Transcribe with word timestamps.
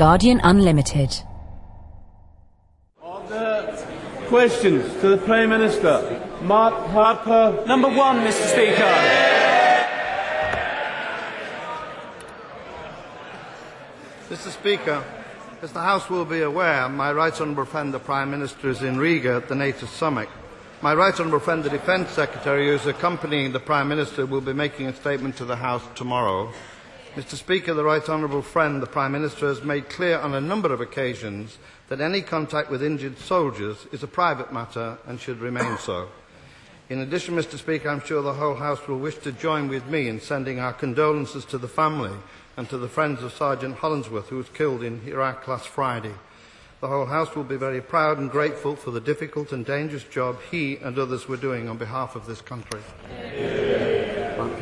Guardian 0.00 0.40
Unlimited. 0.42 1.14
Questions 4.28 4.98
to 5.02 5.10
the 5.10 5.20
Prime 5.26 5.50
Minister. 5.50 6.26
Mark 6.40 6.72
Harper. 6.86 7.66
Number 7.66 7.88
one, 7.88 8.20
Mr. 8.20 8.46
Speaker. 8.46 8.94
Mr 14.30 14.50
Speaker, 14.50 15.04
as 15.60 15.72
the 15.72 15.80
House 15.80 16.08
will 16.08 16.24
be 16.24 16.40
aware, 16.40 16.88
my 16.88 17.12
right 17.12 17.38
honourable 17.38 17.66
friend 17.66 17.92
the 17.92 17.98
Prime 17.98 18.30
Minister 18.30 18.70
is 18.70 18.82
in 18.82 18.98
Riga 18.98 19.34
at 19.34 19.48
the 19.48 19.54
NATO 19.54 19.84
summit. 19.84 20.30
My 20.80 20.94
right 20.94 21.12
honourable 21.12 21.40
friend 21.40 21.62
the 21.62 21.68
Defence 21.68 22.08
Secretary, 22.12 22.68
who 22.68 22.72
is 22.72 22.86
accompanying 22.86 23.52
the 23.52 23.60
Prime 23.60 23.90
Minister, 23.90 24.24
will 24.24 24.40
be 24.40 24.54
making 24.54 24.86
a 24.86 24.94
statement 24.94 25.36
to 25.36 25.44
the 25.44 25.56
House 25.56 25.82
tomorrow. 25.94 26.54
Mr 27.16 27.34
Speaker, 27.34 27.74
the 27.74 27.82
right 27.82 28.08
honourable 28.08 28.40
friend 28.40 28.80
the 28.80 28.86
Prime 28.86 29.10
Minister 29.10 29.48
has 29.48 29.64
made 29.64 29.88
clear 29.88 30.16
on 30.20 30.32
a 30.32 30.40
number 30.40 30.72
of 30.72 30.80
occasions 30.80 31.58
that 31.88 32.00
any 32.00 32.22
contact 32.22 32.70
with 32.70 32.84
injured 32.84 33.18
soldiers 33.18 33.88
is 33.90 34.04
a 34.04 34.06
private 34.06 34.52
matter 34.52 34.96
and 35.08 35.20
should 35.20 35.40
remain 35.40 35.76
so. 35.78 36.08
In 36.88 37.00
addition, 37.00 37.34
Mr 37.34 37.58
Speaker, 37.58 37.88
I'm 37.88 38.00
sure 38.00 38.22
the 38.22 38.34
whole 38.34 38.54
House 38.54 38.86
will 38.86 39.00
wish 39.00 39.16
to 39.18 39.32
join 39.32 39.66
with 39.66 39.86
me 39.86 40.06
in 40.06 40.20
sending 40.20 40.60
our 40.60 40.72
condolences 40.72 41.44
to 41.46 41.58
the 41.58 41.66
family 41.66 42.16
and 42.56 42.68
to 42.68 42.78
the 42.78 42.88
friends 42.88 43.24
of 43.24 43.32
Sergeant 43.32 43.78
Hollingsworth, 43.78 44.28
who 44.28 44.36
was 44.36 44.48
killed 44.48 44.84
in 44.84 45.02
Iraq 45.04 45.48
last 45.48 45.66
Friday. 45.66 46.14
The 46.80 46.88
whole 46.88 47.06
House 47.06 47.34
will 47.34 47.42
be 47.42 47.56
very 47.56 47.80
proud 47.80 48.18
and 48.18 48.30
grateful 48.30 48.76
for 48.76 48.92
the 48.92 49.00
difficult 49.00 49.50
and 49.50 49.66
dangerous 49.66 50.04
job 50.04 50.38
he 50.48 50.76
and 50.76 50.96
others 50.96 51.26
were 51.26 51.36
doing 51.36 51.68
on 51.68 51.76
behalf 51.76 52.14
of 52.14 52.26
this 52.26 52.40
country. 52.40 52.80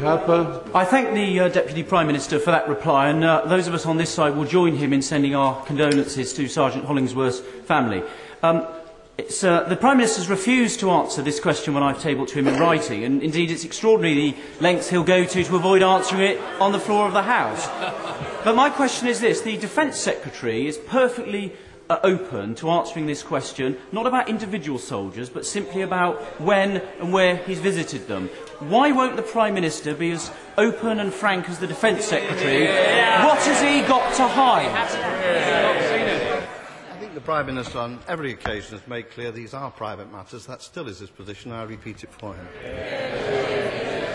I 0.01 0.85
thank 0.85 1.13
the 1.13 1.41
uh, 1.41 1.49
Deputy 1.49 1.83
Prime 1.83 2.07
Minister 2.07 2.39
for 2.39 2.53
that 2.53 2.69
reply, 2.69 3.09
and 3.09 3.25
uh, 3.25 3.45
those 3.47 3.67
of 3.67 3.75
us 3.75 3.85
on 3.85 3.97
this 3.97 4.11
side 4.11 4.37
will 4.37 4.45
join 4.45 4.77
him 4.77 4.93
in 4.93 5.03
sending 5.03 5.35
our 5.35 5.61
condolences 5.65 6.33
to 6.35 6.47
Sergeant 6.47 6.85
Hollingsworth's 6.85 7.41
family. 7.67 8.05
Um, 8.45 8.65
uh, 9.19 9.65
the 9.65 9.77
Prime 9.77 9.97
Minister 9.97 10.21
has 10.21 10.31
refused 10.31 10.79
to 10.81 10.91
answer 10.91 11.21
this 11.21 11.41
question 11.41 11.75
when 11.75 11.83
I've 11.83 12.01
tabled 12.01 12.29
to 12.29 12.39
him 12.39 12.47
in 12.47 12.61
writing, 12.61 13.03
and 13.03 13.21
indeed 13.25 13.51
it's 13.51 13.65
extraordinary 13.65 14.15
the 14.15 14.37
lengths 14.61 14.89
he'll 14.89 15.03
go 15.03 15.25
to 15.25 15.43
to 15.43 15.57
avoid 15.57 15.83
answering 15.83 16.23
it 16.23 16.41
on 16.61 16.71
the 16.71 16.79
floor 16.79 17.09
of 17.09 17.13
the 17.13 17.23
House. 17.23 17.67
But 18.45 18.55
my 18.55 18.71
question 18.71 19.09
is 19.09 19.19
this 19.19 19.41
the 19.41 19.57
Defence 19.57 19.99
Secretary 19.99 20.69
is 20.69 20.79
perfectly 20.79 21.55
uh, 21.91 21.99
open 22.03 22.55
to 22.57 22.71
answering 22.71 23.07
this 23.07 23.23
question, 23.23 23.77
not 23.93 24.07
about 24.07 24.29
individual 24.29 24.79
soldiers, 24.79 25.29
but 25.29 25.47
simply 25.47 25.83
about 25.83 26.21
when 26.41 26.83
and 27.01 27.13
where 27.13 27.37
he's 27.37 27.61
visited 27.61 28.07
them. 28.07 28.29
Why 28.59 28.93
won't 28.93 29.17
the 29.17 29.23
Prime 29.23 29.55
Minister 29.55 29.95
be 29.95 30.11
as 30.11 30.31
open 30.57 31.01
and 31.01 31.13
frank 31.13 31.49
as 31.49 31.59
the 31.59 31.67
Defence 31.67 32.05
Secretary? 32.05 32.67
What 33.25 33.39
has 33.39 33.61
he 33.63 33.81
got 33.89 34.15
to 34.17 34.29
hide? 34.29 34.69
I 36.91 36.99
think 36.99 37.15
the 37.15 37.21
Prime 37.21 37.47
Minister 37.47 37.79
on 37.79 37.99
every 38.09 38.33
occasion 38.33 38.79
has 38.79 38.87
made 38.87 39.11
clear 39.11 39.31
these 39.33 39.55
are 39.55 39.71
private 39.71 40.13
matters. 40.13 40.47
That 40.47 40.63
still 40.63 40.89
is 40.89 40.99
his 40.99 41.11
position. 41.11 41.53
I 41.53 41.63
repeat 41.63 42.05
it 42.05 42.11
for 42.11 42.35
him. 42.35 42.47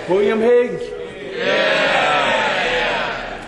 William 0.10 0.40
Hague. 0.40 2.33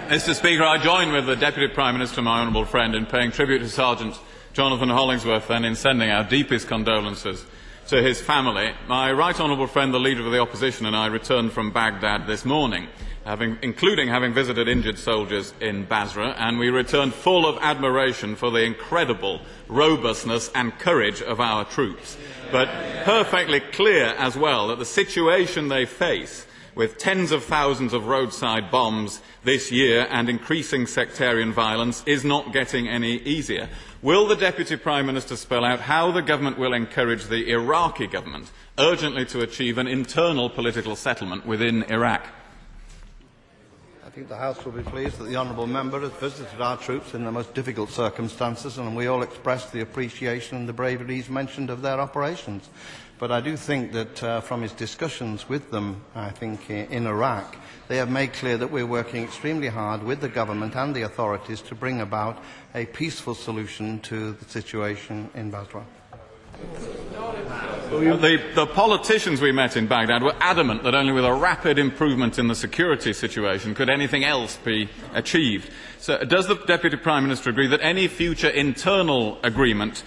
Mr 0.06 0.36
Speaker, 0.36 0.62
I 0.62 0.78
join 0.78 1.12
with 1.12 1.26
the 1.26 1.36
Deputy 1.36 1.74
Prime 1.74 1.96
Minister, 1.96 2.22
my 2.22 2.40
honourable 2.40 2.66
friend, 2.66 2.94
in 2.94 3.08
paying 3.08 3.32
tribute 3.32 3.58
to 3.60 3.70
Sergeant 3.70 4.16
Jonathan 4.54 4.90
Hollingsworth 4.90 5.50
and 5.50 5.66
in 5.66 5.74
sending 5.74 6.12
our 6.12 6.24
deepest 6.24 6.68
condolences 6.68 7.44
to 7.88 8.04
his 8.04 8.22
family. 8.22 8.72
My 8.88 9.12
right 9.12 9.38
honourable 9.40 9.66
friend, 9.66 9.92
the 9.92 10.00
Leader 10.00 10.24
of 10.24 10.32
the 10.32 10.40
Opposition, 10.40 10.86
and 10.86 10.96
I 10.96 11.08
returned 11.08 11.54
from 11.54 11.72
Baghdad 11.72 12.28
this 12.28 12.46
morning, 12.46 12.88
having, 13.26 13.58
including 13.64 14.08
having 14.08 14.32
visited 14.32 14.68
injured 14.68 15.00
soldiers 15.00 15.56
in 15.60 15.86
Basra, 15.86 16.36
and 16.38 16.60
we 16.60 16.70
returned 16.70 17.16
full 17.16 17.48
of 17.48 17.58
admiration 17.64 18.36
for 18.36 18.52
the 18.52 18.62
incredible 18.62 19.42
robustness 19.68 20.52
and 20.54 20.78
courage 20.78 21.24
of 21.24 21.40
our 21.40 21.66
troops, 21.66 22.16
but 22.52 22.70
perfectly 23.06 23.60
clear 23.60 24.14
as 24.20 24.38
well 24.38 24.68
that 24.68 24.78
the 24.78 24.86
situation 24.86 25.68
they 25.68 25.86
face 25.86 26.46
with 26.76 26.98
tens 26.98 27.32
of 27.32 27.44
thousands 27.44 27.94
of 27.94 28.08
roadside 28.08 28.70
bombs 28.70 29.22
this 29.44 29.72
year 29.72 30.06
and 30.10 30.30
increasing 30.30 30.86
sectarian 30.86 31.54
violence 31.54 32.04
is 32.06 32.26
not 32.26 32.52
getting 32.52 32.88
any 32.88 33.18
easier. 33.20 33.70
Will 34.02 34.28
the 34.28 34.36
Deputy 34.36 34.76
Prime 34.76 35.06
Minister 35.06 35.38
spell 35.38 35.64
out 35.64 35.80
how 35.80 36.12
the 36.12 36.22
government 36.22 36.60
will 36.60 36.74
encourage 36.74 37.26
the 37.26 37.50
Iraqi 37.50 38.08
government 38.08 38.52
urgently 38.78 39.26
to 39.26 39.42
achieve 39.42 39.78
an 39.78 39.88
internal 39.88 40.50
political 40.50 40.96
settlement 40.96 41.46
within 41.46 41.84
Iraq? 41.84 42.28
I 44.06 44.10
think 44.10 44.30
the 44.30 44.38
House 44.38 44.64
will 44.64 44.72
be 44.72 44.84
pleased 44.84 45.18
that 45.18 45.26
the 45.26 45.36
Honourable 45.36 45.68
Member 45.68 46.00
has 46.00 46.12
visited 46.12 46.62
our 46.62 46.78
troops 46.78 47.16
in 47.16 47.26
the 47.26 47.32
most 47.32 47.54
difficult 47.54 47.90
circumstances, 47.90 48.78
and 48.78 48.96
we 48.96 49.08
all 49.08 49.24
express 49.24 49.70
the 49.72 49.82
appreciation 49.82 50.56
and 50.58 50.70
the 50.70 50.74
bravery 50.74 51.16
he's 51.16 51.30
mentioned 51.30 51.70
of 51.70 51.82
their 51.82 52.00
operations. 52.00 52.70
But 53.18 53.32
I 53.32 53.40
do 53.40 53.56
think 53.56 53.94
that 53.94 54.24
uh, 54.24 54.42
from 54.42 54.62
his 54.62 54.74
discussions 54.74 55.48
with 55.48 55.72
them, 55.72 56.04
I 56.14 56.32
think, 56.32 56.70
in 56.70 57.08
Iraq, 57.08 57.56
they 57.88 57.98
have 57.98 58.10
made 58.10 58.34
clear 58.34 58.58
that 58.58 58.72
we're 58.72 58.86
working 58.86 59.24
extremely 59.24 59.70
hard 59.70 60.04
with 60.04 60.20
the 60.20 60.28
government 60.28 60.76
and 60.76 60.94
the 60.94 61.04
authorities 61.04 61.62
to 61.62 61.76
bring 61.76 62.02
about 62.02 62.44
a 62.74 62.86
peaceful 62.88 63.34
solution 63.34 64.00
to 64.02 64.34
the 64.34 64.46
situation 64.46 65.30
in 65.34 65.50
Basra. 65.50 65.86
The, 67.90 68.42
the, 68.56 68.66
politicians 68.66 69.42
we 69.42 69.52
met 69.52 69.78
in 69.78 69.88
Baghdad 69.88 70.24
were 70.24 70.36
adamant 70.40 70.84
that 70.84 70.96
only 70.96 71.14
with 71.14 71.26
a 71.26 71.34
rapid 71.34 71.78
improvement 71.78 72.40
in 72.40 72.48
the 72.48 72.56
security 72.56 73.14
situation 73.14 73.76
could 73.76 73.90
anything 73.90 74.24
else 74.24 74.58
be 74.58 74.90
achieved. 75.14 75.70
So, 76.00 76.24
does 76.24 76.48
the 76.48 76.56
Deputy 76.56 76.98
Prime 76.98 77.24
Minister 77.24 77.50
agree 77.50 77.68
that 77.68 77.82
any 77.82 78.08
future 78.08 78.50
internal 78.50 79.38
agreement 79.44 80.04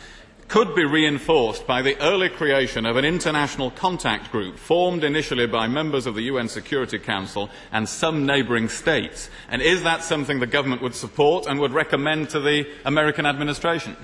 could 0.48 0.75
be 0.75 0.84
reinforced 0.84 1.66
by 1.66 1.82
the 1.82 2.00
early 2.00 2.31
creation 2.31 2.86
of 2.86 2.97
an 2.97 3.04
international 3.04 3.70
contact 3.70 4.32
group 4.32 4.59
formed 4.59 5.04
initially 5.04 5.47
by 5.47 5.69
members 5.69 6.06
of 6.06 6.14
the 6.14 6.22
UN 6.22 6.48
Security 6.48 6.98
Council 6.98 7.50
and 7.70 7.86
some 7.86 8.25
neighbouring 8.25 8.70
states? 8.70 9.28
And 9.50 9.60
is 9.60 9.82
that 9.82 10.03
something 10.03 10.41
the 10.41 10.47
government 10.47 10.81
would 10.81 10.94
support 10.94 11.47
and 11.47 11.60
would 11.60 11.72
recommend 11.72 12.31
to 12.31 12.41
the 12.41 12.66
American 12.86 13.26
administration? 13.26 13.94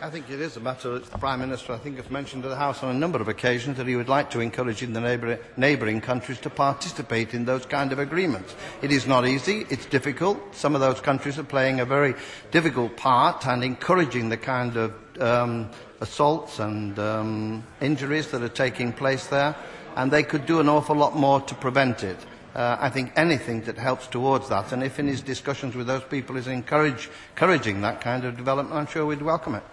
I 0.00 0.10
think 0.10 0.30
it 0.30 0.40
is 0.40 0.56
a 0.56 0.60
matter 0.60 0.92
that 0.92 1.10
the 1.10 1.18
Prime 1.18 1.40
Minister, 1.40 1.72
I 1.72 1.78
think, 1.78 1.96
has 1.96 2.08
mentioned 2.08 2.44
to 2.44 2.48
the 2.48 2.54
House 2.54 2.84
on 2.84 2.94
a 2.94 2.98
number 2.98 3.20
of 3.20 3.26
occasions 3.26 3.78
that 3.78 3.88
he 3.88 3.96
would 3.96 4.08
like 4.08 4.30
to 4.30 4.38
encourage 4.38 4.80
in 4.80 4.92
the 4.92 5.00
neighbour 5.00 5.40
neighbouring 5.56 6.00
countries 6.00 6.38
to 6.42 6.50
participate 6.50 7.34
in 7.34 7.44
those 7.44 7.66
kind 7.66 7.90
of 7.90 7.98
agreements. 7.98 8.54
It 8.80 8.92
is 8.92 9.08
not 9.08 9.26
easy, 9.26 9.66
it's 9.70 9.86
difficult. 9.86 10.54
Some 10.54 10.76
of 10.76 10.80
those 10.80 11.00
countries 11.00 11.36
are 11.36 11.44
playing 11.44 11.80
a 11.80 11.84
very 11.84 12.14
difficult 12.52 12.96
part 12.96 13.44
and 13.48 13.64
encouraging 13.64 14.28
the 14.28 14.36
kind 14.36 14.76
of 14.76 14.94
um, 15.20 15.68
assaults 16.00 16.60
and 16.60 16.96
um, 17.00 17.64
injuries 17.80 18.30
that 18.30 18.40
are 18.40 18.48
taking 18.48 18.92
place 18.92 19.26
there, 19.26 19.56
and 19.96 20.12
they 20.12 20.22
could 20.22 20.46
do 20.46 20.60
an 20.60 20.68
awful 20.68 20.94
lot 20.94 21.16
more 21.16 21.40
to 21.40 21.56
prevent 21.56 22.04
it. 22.04 22.18
Uh, 22.54 22.76
I 22.78 22.88
think 22.88 23.12
anything 23.16 23.62
that 23.62 23.76
helps 23.76 24.06
towards 24.06 24.48
that, 24.48 24.72
and 24.72 24.84
if 24.84 25.00
in 25.00 25.08
his 25.08 25.22
discussions 25.22 25.74
with 25.74 25.88
those 25.88 26.04
people 26.04 26.36
is 26.36 26.46
encouraging 26.46 27.80
that 27.80 28.00
kind 28.00 28.24
of 28.24 28.36
development, 28.36 28.76
I'm 28.76 28.86
sure 28.86 29.04
we'd 29.04 29.22
welcome 29.22 29.56
it. 29.56 29.64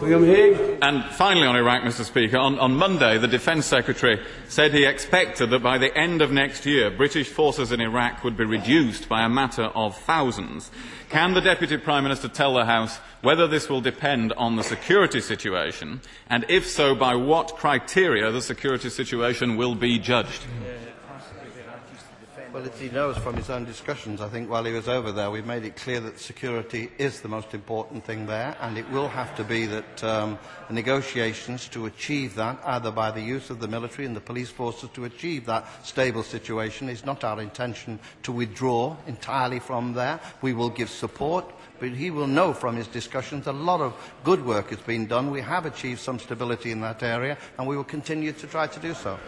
William 0.00 0.24
Hague. 0.24 0.78
And 0.82 1.04
finally 1.04 1.46
on 1.46 1.56
Iraq, 1.56 1.82
Mr 1.82 2.04
Speaker, 2.04 2.36
on, 2.36 2.58
on 2.58 2.74
Monday 2.74 3.18
the 3.18 3.28
Defence 3.28 3.66
Secretary 3.66 4.20
said 4.48 4.74
he 4.74 4.84
expected 4.84 5.50
that 5.50 5.62
by 5.62 5.78
the 5.78 5.96
end 5.96 6.22
of 6.22 6.32
next 6.32 6.66
year 6.66 6.90
British 6.90 7.28
forces 7.28 7.72
in 7.72 7.80
Iraq 7.80 8.24
would 8.24 8.36
be 8.36 8.44
reduced 8.44 9.08
by 9.08 9.22
a 9.22 9.28
matter 9.28 9.64
of 9.64 9.96
thousands. 9.96 10.70
Can 11.08 11.34
the 11.34 11.40
Deputy 11.40 11.76
Prime 11.76 12.02
Minister 12.04 12.28
tell 12.28 12.54
the 12.54 12.64
House 12.64 12.96
whether 13.20 13.46
this 13.46 13.68
will 13.68 13.80
depend 13.80 14.32
on 14.32 14.56
the 14.56 14.64
security 14.64 15.20
situation, 15.20 16.00
and 16.28 16.44
if 16.48 16.66
so, 16.66 16.94
by 16.94 17.14
what 17.14 17.56
criteria 17.56 18.30
the 18.32 18.42
security 18.42 18.88
situation 18.88 19.56
will 19.56 19.74
be 19.74 19.98
judged? 19.98 20.42
Well, 22.52 22.66
as 22.66 22.78
he 22.78 22.90
knows 22.90 23.16
from 23.16 23.36
his 23.36 23.48
own 23.48 23.64
discussions, 23.64 24.20
I 24.20 24.28
think 24.28 24.50
while 24.50 24.64
he 24.64 24.74
was 24.74 24.86
over 24.86 25.10
there, 25.10 25.30
we've 25.30 25.46
made 25.46 25.64
it 25.64 25.74
clear 25.74 26.00
that 26.00 26.20
security 26.20 26.90
is 26.98 27.22
the 27.22 27.28
most 27.28 27.54
important 27.54 28.04
thing 28.04 28.26
there, 28.26 28.54
and 28.60 28.76
it 28.76 28.86
will 28.90 29.08
have 29.08 29.34
to 29.36 29.44
be 29.44 29.64
that 29.64 30.04
um, 30.04 30.38
negotiations 30.68 31.66
to 31.68 31.86
achieve 31.86 32.34
that, 32.34 32.60
either 32.66 32.90
by 32.90 33.10
the 33.10 33.22
use 33.22 33.48
of 33.48 33.58
the 33.58 33.68
military 33.68 34.04
and 34.04 34.14
the 34.14 34.20
police 34.20 34.50
forces 34.50 34.90
to 34.92 35.06
achieve 35.06 35.46
that 35.46 35.64
stable 35.82 36.22
situation, 36.22 36.90
is 36.90 37.06
not 37.06 37.24
our 37.24 37.40
intention 37.40 37.98
to 38.22 38.32
withdraw 38.32 38.98
entirely 39.06 39.58
from 39.58 39.94
there. 39.94 40.20
We 40.42 40.52
will 40.52 40.68
give 40.68 40.90
support, 40.90 41.50
but 41.80 41.92
he 41.92 42.10
will 42.10 42.26
know 42.26 42.52
from 42.52 42.76
his 42.76 42.86
discussions 42.86 43.46
a 43.46 43.52
lot 43.52 43.80
of 43.80 43.94
good 44.24 44.44
work 44.44 44.68
has 44.68 44.80
been 44.80 45.06
done. 45.06 45.30
We 45.30 45.40
have 45.40 45.64
achieved 45.64 46.00
some 46.00 46.18
stability 46.18 46.70
in 46.70 46.82
that 46.82 47.02
area, 47.02 47.38
and 47.56 47.66
we 47.66 47.78
will 47.78 47.84
continue 47.84 48.32
to 48.32 48.46
try 48.46 48.66
to 48.66 48.78
do 48.78 48.92
so. 48.92 49.18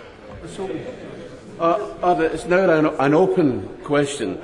Uh, 1.59 2.29
it's 2.33 2.47
now 2.47 2.69
an, 2.71 2.87
an, 2.87 3.15
open 3.15 3.69
question. 3.85 4.41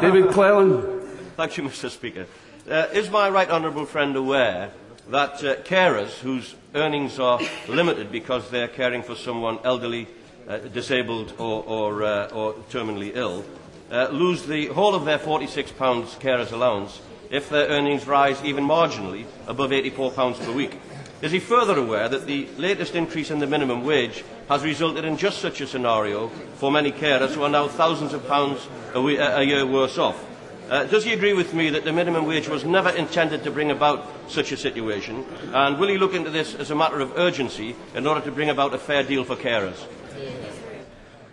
David 0.00 0.26
Clelland. 0.30 0.82
Thank 1.36 1.56
you, 1.56 1.64
Mr. 1.64 1.90
Speaker. 1.90 2.26
Uh, 2.68 2.86
is 2.92 3.10
my 3.10 3.28
right 3.28 3.50
honourable 3.50 3.86
friend 3.86 4.16
aware 4.16 4.70
that 5.10 5.44
uh, 5.44 5.56
carers 5.56 6.18
whose 6.20 6.54
earnings 6.74 7.18
are 7.18 7.40
limited 7.68 8.10
because 8.10 8.50
they 8.50 8.62
are 8.62 8.68
caring 8.68 9.02
for 9.02 9.14
someone 9.14 9.58
elderly, 9.64 10.08
uh, 10.48 10.58
disabled, 10.58 11.34
or, 11.38 11.62
or, 11.64 12.02
uh, 12.02 12.28
or 12.28 12.54
terminally 12.70 13.12
ill 13.14 13.44
uh, 13.90 14.08
lose 14.10 14.46
the 14.46 14.66
whole 14.68 14.94
of 14.94 15.04
their 15.04 15.18
£46 15.18 15.72
carers 16.18 16.52
allowance 16.52 17.00
if 17.30 17.48
their 17.48 17.68
earnings 17.68 18.06
rise 18.06 18.42
even 18.44 18.64
marginally 18.64 19.24
above 19.46 19.70
£84 19.70 20.44
per 20.44 20.52
week. 20.52 20.78
Is 21.22 21.32
he 21.32 21.38
further 21.38 21.78
aware 21.78 22.08
that 22.08 22.26
the 22.26 22.46
latest 22.58 22.94
increase 22.94 23.30
in 23.30 23.38
the 23.38 23.46
minimum 23.46 23.84
wage 23.84 24.24
has 24.48 24.62
resulted 24.62 25.04
in 25.04 25.16
just 25.16 25.38
such 25.38 25.60
a 25.60 25.66
scenario 25.66 26.28
for 26.56 26.70
many 26.70 26.92
carers 26.92 27.30
who 27.34 27.42
are 27.42 27.48
now 27.48 27.66
thousands 27.68 28.12
of 28.12 28.26
pounds 28.28 28.66
a, 28.92 29.00
we- 29.00 29.16
a 29.16 29.42
year 29.42 29.64
worse 29.64 29.96
off? 29.96 30.22
Uh, 30.68 30.84
does 30.84 31.04
he 31.04 31.12
agree 31.12 31.34
with 31.34 31.52
me 31.54 31.70
that 31.70 31.84
the 31.84 31.92
minimum 31.92 32.26
wage 32.26 32.48
was 32.48 32.64
never 32.64 32.88
intended 32.90 33.44
to 33.44 33.50
bring 33.50 33.70
about 33.70 34.06
such 34.28 34.50
a 34.52 34.56
situation? 34.56 35.24
And 35.52 35.78
will 35.78 35.88
he 35.88 35.98
look 35.98 36.14
into 36.14 36.30
this 36.30 36.54
as 36.54 36.70
a 36.70 36.74
matter 36.74 37.00
of 37.00 37.18
urgency 37.18 37.76
in 37.94 38.06
order 38.06 38.20
to 38.22 38.32
bring 38.32 38.48
about 38.50 38.74
a 38.74 38.78
fair 38.78 39.02
deal 39.02 39.24
for 39.24 39.36
carers? 39.36 39.76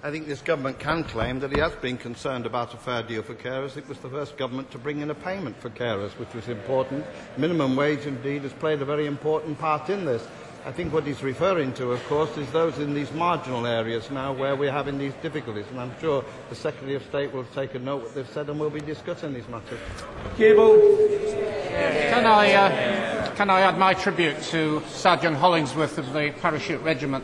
I 0.03 0.09
think 0.09 0.25
this 0.25 0.41
government 0.41 0.79
can 0.79 1.03
claim 1.03 1.39
that 1.41 1.53
he 1.53 1.59
has 1.59 1.73
been 1.75 1.95
concerned 1.95 2.47
about 2.47 2.73
a 2.73 2.77
fair 2.77 3.03
deal 3.03 3.21
for 3.21 3.35
carers. 3.35 3.77
It 3.77 3.87
was 3.87 3.99
the 3.99 4.09
first 4.09 4.35
government 4.35 4.71
to 4.71 4.79
bring 4.79 4.99
in 5.01 5.11
a 5.11 5.15
payment 5.15 5.61
for 5.61 5.69
carers, 5.69 6.09
which 6.17 6.33
was 6.33 6.47
important. 6.47 7.05
Minimum 7.37 7.75
wage, 7.75 8.07
indeed, 8.07 8.41
has 8.41 8.53
played 8.53 8.81
a 8.81 8.85
very 8.85 9.05
important 9.05 9.59
part 9.59 9.91
in 9.91 10.05
this. 10.05 10.27
I 10.65 10.71
think 10.71 10.91
what 10.91 11.03
he's 11.03 11.21
referring 11.21 11.73
to, 11.73 11.91
of 11.91 12.03
course, 12.05 12.35
is 12.37 12.51
those 12.51 12.79
in 12.79 12.95
these 12.95 13.11
marginal 13.11 13.67
areas 13.67 14.09
now 14.09 14.33
where 14.33 14.55
we're 14.55 14.71
having 14.71 14.97
these 14.97 15.13
difficulties. 15.21 15.65
And 15.69 15.79
I'm 15.79 15.93
sure 15.99 16.25
the 16.49 16.55
Secretary 16.55 16.95
of 16.95 17.03
State 17.03 17.31
will 17.31 17.45
take 17.53 17.75
a 17.75 17.79
note 17.79 17.97
of 17.97 18.03
what 18.03 18.15
they've 18.15 18.29
said 18.29 18.49
and 18.49 18.59
we'll 18.59 18.71
be 18.71 18.81
discussing 18.81 19.35
these 19.35 19.47
matters. 19.49 19.79
Cable. 20.35 20.77
Can 21.69 22.25
I, 22.25 22.53
uh, 22.53 23.35
can 23.35 23.51
I 23.51 23.61
add 23.61 23.77
my 23.77 23.93
tribute 23.93 24.41
to 24.45 24.81
Sergeant 24.87 25.37
Hollingsworth 25.37 25.99
of 25.99 26.11
the 26.11 26.33
Parachute 26.41 26.81
Regiment? 26.81 27.23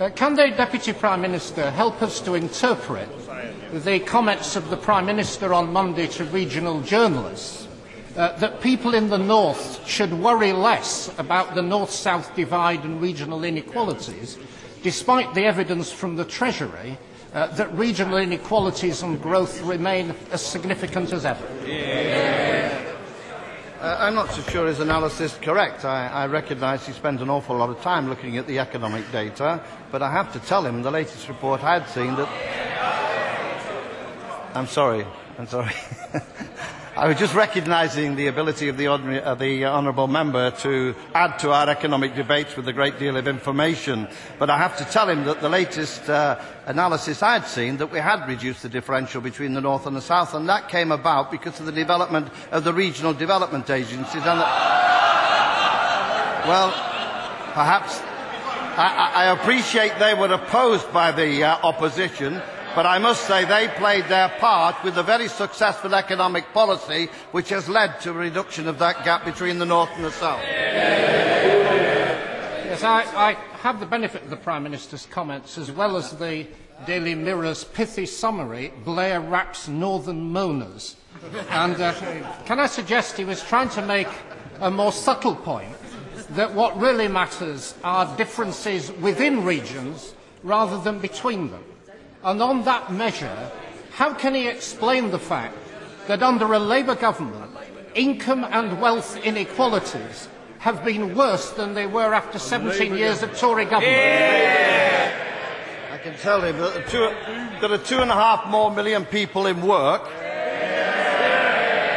Uh, 0.00 0.08
can 0.08 0.34
the 0.34 0.48
Deputy 0.48 0.94
Prime 0.94 1.20
Minister 1.20 1.70
help 1.70 2.00
us 2.00 2.20
to 2.22 2.32
interpret 2.32 3.06
the 3.70 4.00
comments 4.00 4.56
of 4.56 4.70
the 4.70 4.76
Prime 4.78 5.04
Minister 5.04 5.52
on 5.52 5.74
Monday 5.74 6.06
to 6.06 6.24
regional 6.24 6.80
journalists 6.80 7.68
uh, 8.16 8.34
that 8.38 8.62
people 8.62 8.94
in 8.94 9.10
the 9.10 9.18
North 9.18 9.86
should 9.86 10.10
worry 10.14 10.54
less 10.54 11.12
about 11.18 11.54
the 11.54 11.60
North-South 11.60 12.34
divide 12.34 12.82
and 12.82 13.02
regional 13.02 13.44
inequalities, 13.44 14.38
despite 14.82 15.34
the 15.34 15.44
evidence 15.44 15.92
from 15.92 16.16
the 16.16 16.24
Treasury 16.24 16.96
uh, 17.34 17.48
that 17.48 17.70
regional 17.74 18.16
inequalities 18.16 19.02
and 19.02 19.20
growth 19.20 19.60
remain 19.60 20.14
as 20.32 20.40
significant 20.40 21.12
as 21.12 21.26
ever? 21.26 21.46
Uh, 23.80 23.96
I'm 23.98 24.14
not 24.14 24.30
so 24.30 24.42
sure 24.42 24.66
his 24.66 24.78
analysis 24.80 25.32
is 25.32 25.38
correct. 25.38 25.86
I, 25.86 26.06
I 26.08 26.26
recognise 26.26 26.86
he 26.86 26.92
spent 26.92 27.22
an 27.22 27.30
awful 27.30 27.56
lot 27.56 27.70
of 27.70 27.80
time 27.80 28.10
looking 28.10 28.36
at 28.36 28.46
the 28.46 28.58
economic 28.58 29.10
data, 29.10 29.64
but 29.90 30.02
I 30.02 30.12
have 30.12 30.34
to 30.34 30.38
tell 30.40 30.66
him 30.66 30.82
the 30.82 30.90
latest 30.90 31.26
report 31.28 31.64
I'd 31.64 31.88
seen 31.88 32.14
that. 32.16 32.28
I'm 34.54 34.66
sorry. 34.66 35.06
I'm 35.38 35.46
sorry. 35.46 35.72
I 36.96 37.06
was 37.06 37.18
just 37.18 37.36
recognising 37.36 38.16
the 38.16 38.26
ability 38.26 38.68
of 38.68 38.76
the, 38.76 38.88
ordinary, 38.88 39.22
uh, 39.22 39.36
the 39.36 39.64
honourable 39.64 40.08
member 40.08 40.50
to 40.50 40.96
add 41.14 41.38
to 41.38 41.52
our 41.52 41.70
economic 41.70 42.16
debates 42.16 42.56
with 42.56 42.66
a 42.66 42.72
great 42.72 42.98
deal 42.98 43.16
of 43.16 43.28
information. 43.28 44.08
But 44.40 44.50
I 44.50 44.58
have 44.58 44.76
to 44.78 44.84
tell 44.84 45.08
him 45.08 45.24
that 45.24 45.40
the 45.40 45.48
latest 45.48 46.10
uh, 46.10 46.40
analysis 46.66 47.22
I 47.22 47.34
had 47.34 47.46
seen 47.46 47.76
that 47.76 47.92
we 47.92 48.00
had 48.00 48.26
reduced 48.26 48.62
the 48.62 48.68
differential 48.68 49.20
between 49.20 49.54
the 49.54 49.60
north 49.60 49.86
and 49.86 49.96
the 49.96 50.02
south, 50.02 50.34
and 50.34 50.48
that 50.48 50.68
came 50.68 50.90
about 50.90 51.30
because 51.30 51.60
of 51.60 51.66
the 51.66 51.72
development 51.72 52.28
of 52.50 52.64
the 52.64 52.74
regional 52.74 53.14
development 53.14 53.70
agencies. 53.70 54.26
And 54.26 54.40
the, 54.40 54.46
well, 56.44 56.70
perhaps 57.54 58.00
I, 58.76 59.12
I 59.14 59.24
appreciate 59.26 59.98
they 60.00 60.14
were 60.14 60.32
opposed 60.32 60.92
by 60.92 61.12
the 61.12 61.44
uh, 61.44 61.58
opposition, 61.62 62.42
but 62.74 62.86
I 62.86 62.98
must 62.98 63.26
say 63.26 63.44
they 63.44 63.68
played 63.68 64.04
their 64.06 64.28
part 64.28 64.82
with 64.84 64.96
a 64.96 65.02
very 65.02 65.28
successful 65.28 65.94
economic 65.94 66.52
policy 66.52 67.08
which 67.32 67.48
has 67.48 67.68
led 67.68 68.00
to 68.00 68.10
a 68.10 68.14
reduction 68.14 68.68
of 68.68 68.78
that 68.78 69.04
gap 69.04 69.24
between 69.24 69.58
the 69.58 69.66
North 69.66 69.90
and 69.96 70.04
the 70.04 70.12
South. 70.12 70.42
Yes, 72.64 72.82
I, 72.84 73.02
I 73.30 73.32
have 73.62 73.80
the 73.80 73.86
benefit 73.86 74.22
of 74.22 74.30
the 74.30 74.36
Prime 74.36 74.62
Minister's 74.62 75.06
comments 75.06 75.58
as 75.58 75.70
well 75.72 75.96
as 75.96 76.12
the 76.12 76.46
Daily 76.86 77.14
Mirror's 77.14 77.64
pithy 77.64 78.06
summary, 78.06 78.72
Blair 78.84 79.20
raps 79.20 79.68
Northern 79.68 80.32
Moaners. 80.32 80.94
And 81.50 81.80
uh, 81.80 81.92
can 82.46 82.58
I 82.58 82.66
suggest 82.66 83.16
he 83.16 83.24
was 83.24 83.42
trying 83.42 83.68
to 83.70 83.82
make 83.82 84.08
a 84.60 84.70
more 84.70 84.92
subtle 84.92 85.34
point 85.34 85.74
that 86.30 86.54
what 86.54 86.78
really 86.78 87.08
matters 87.08 87.74
are 87.82 88.16
differences 88.16 88.92
within 88.92 89.44
regions 89.44 90.14
rather 90.42 90.80
than 90.80 90.98
between 90.98 91.50
them. 91.50 91.64
And 92.22 92.42
on 92.42 92.64
that 92.64 92.92
measure, 92.92 93.50
how 93.92 94.12
can 94.12 94.34
he 94.34 94.46
explain 94.46 95.10
the 95.10 95.18
fact 95.18 95.56
that 96.06 96.22
under 96.22 96.52
a 96.52 96.58
Labour 96.58 96.94
government, 96.94 97.50
income 97.94 98.44
and 98.50 98.80
wealth 98.80 99.16
inequalities 99.24 100.28
have 100.58 100.84
been 100.84 101.14
worse 101.14 101.50
than 101.52 101.72
they 101.72 101.86
were 101.86 102.12
after 102.12 102.38
17 102.38 102.94
years 102.94 103.22
of 103.22 103.34
Tory 103.38 103.64
government? 103.64 103.96
I 105.92 105.98
can 106.02 106.14
tell 106.18 106.42
him 106.42 106.58
that 106.58 106.74
there 106.74 106.84
are 106.84 106.88
two, 106.88 107.60
there 107.60 107.72
are 107.72 107.78
two 107.78 108.00
and 108.00 108.10
a 108.10 108.14
half 108.14 108.46
more 108.50 108.70
million 108.70 109.06
people 109.06 109.46
in 109.46 109.62
work, 109.62 110.06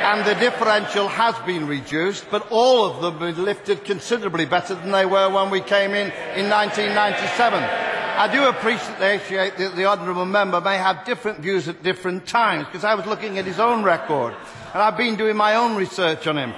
and 0.04 0.26
the 0.26 0.36
differential 0.36 1.10
has 1.10 1.36
been 1.46 1.68
reduced, 1.68 2.28
but 2.32 2.48
all 2.50 2.86
of 2.86 3.02
them 3.02 3.20
have 3.20 3.36
been 3.36 3.44
lifted 3.44 3.84
considerably 3.84 4.46
better 4.46 4.76
than 4.76 4.92
they 4.92 5.06
were 5.06 5.30
when 5.30 5.50
we 5.50 5.60
came 5.60 5.92
in 5.92 6.08
in 6.38 6.50
1997. 6.50 7.83
I 8.16 8.32
do 8.32 8.48
appreciate 8.48 9.58
that 9.58 9.76
the 9.76 9.86
Honourable 9.86 10.26
Member 10.26 10.62
may 10.62 10.78
have 10.78 11.04
different 11.04 11.40
views 11.40 11.68
at 11.68 11.82
different 11.82 12.28
times, 12.28 12.68
because 12.68 12.84
I 12.84 12.94
was 12.94 13.08
looking 13.08 13.40
at 13.40 13.46
his 13.46 13.60
own 13.60 13.84
record, 13.84 14.36
and 14.74 14.84
I've 14.84 14.98
been 14.98 15.16
doing 15.16 15.36
my 15.36 15.56
own 15.56 15.76
research 15.76 16.28
on 16.28 16.38
him. 16.38 16.54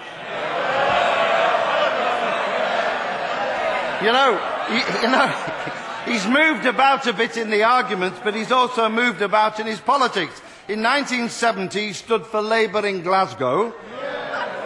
You 4.04 4.12
know, 4.12 4.32
you, 4.70 5.02
you 5.02 5.08
know, 5.08 5.28
he's 6.06 6.28
moved 6.28 6.66
about 6.66 7.08
a 7.08 7.14
bit 7.14 7.38
in 7.38 7.50
the 7.50 7.64
arguments, 7.64 8.20
but 8.22 8.36
he's 8.36 8.52
also 8.52 8.90
moved 8.90 9.22
about 9.22 9.60
in 9.62 9.66
his 9.66 9.80
politics. 9.80 10.42
In 10.68 10.84
1970, 10.84 11.80
he 11.80 11.94
stood 11.94 12.26
for 12.26 12.42
Labour 12.42 12.86
in 12.86 13.02
Glasgow. 13.02 13.74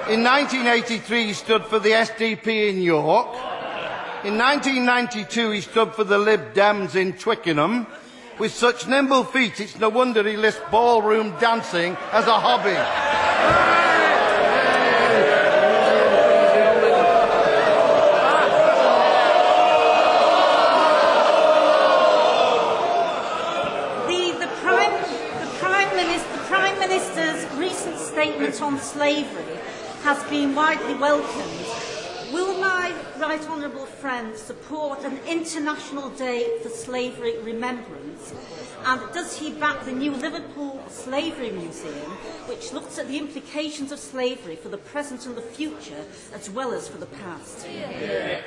In 0.09 0.23
1983, 0.23 1.25
he 1.27 1.33
stood 1.33 1.65
for 1.65 1.77
the 1.77 1.91
SDP 1.91 2.71
in 2.71 2.81
York. 2.81 3.37
In 4.21 4.37
1992, 4.37 5.51
he 5.51 5.61
stood 5.61 5.93
for 5.93 6.03
the 6.03 6.17
Lib 6.17 6.53
Dems 6.53 6.95
in 6.95 7.13
Twickenham. 7.13 7.87
With 8.37 8.51
such 8.51 8.85
nimble 8.85 9.23
feet, 9.23 9.61
it's 9.61 9.79
no 9.79 9.87
wonder 9.87 10.27
he 10.27 10.35
lists 10.35 10.59
ballroom 10.69 11.33
dancing 11.39 11.95
as 12.11 12.27
a 12.27 12.37
hobby. 12.37 12.75
Statement 28.09 28.61
on 28.61 28.79
slavery 28.79 29.55
has 30.03 30.21
been 30.29 30.53
widely 30.53 30.95
welcomed. 30.95 31.98
Will 32.31 32.59
my 32.59 32.93
right 33.19 33.41
honourable 33.49 33.87
friend 33.87 34.37
support 34.37 35.03
an 35.03 35.17
International 35.27 36.09
Day 36.11 36.59
for 36.61 36.69
Slavery 36.69 37.39
Remembrance? 37.39 38.33
And 38.85 39.01
does 39.13 39.39
he 39.39 39.51
back 39.51 39.83
the 39.83 39.91
new 39.91 40.11
Liverpool 40.11 40.83
Slavery 40.89 41.49
Museum, 41.49 42.11
which 42.45 42.71
looks 42.71 42.99
at 42.99 43.07
the 43.07 43.17
implications 43.17 43.91
of 43.91 43.97
slavery 43.97 44.55
for 44.55 44.69
the 44.69 44.77
present 44.77 45.25
and 45.25 45.35
the 45.35 45.41
future, 45.41 46.05
as 46.33 46.49
well 46.51 46.71
as 46.71 46.87
for 46.87 46.99
the 46.99 47.07
past? 47.07 47.65
Yeah. 47.67 48.41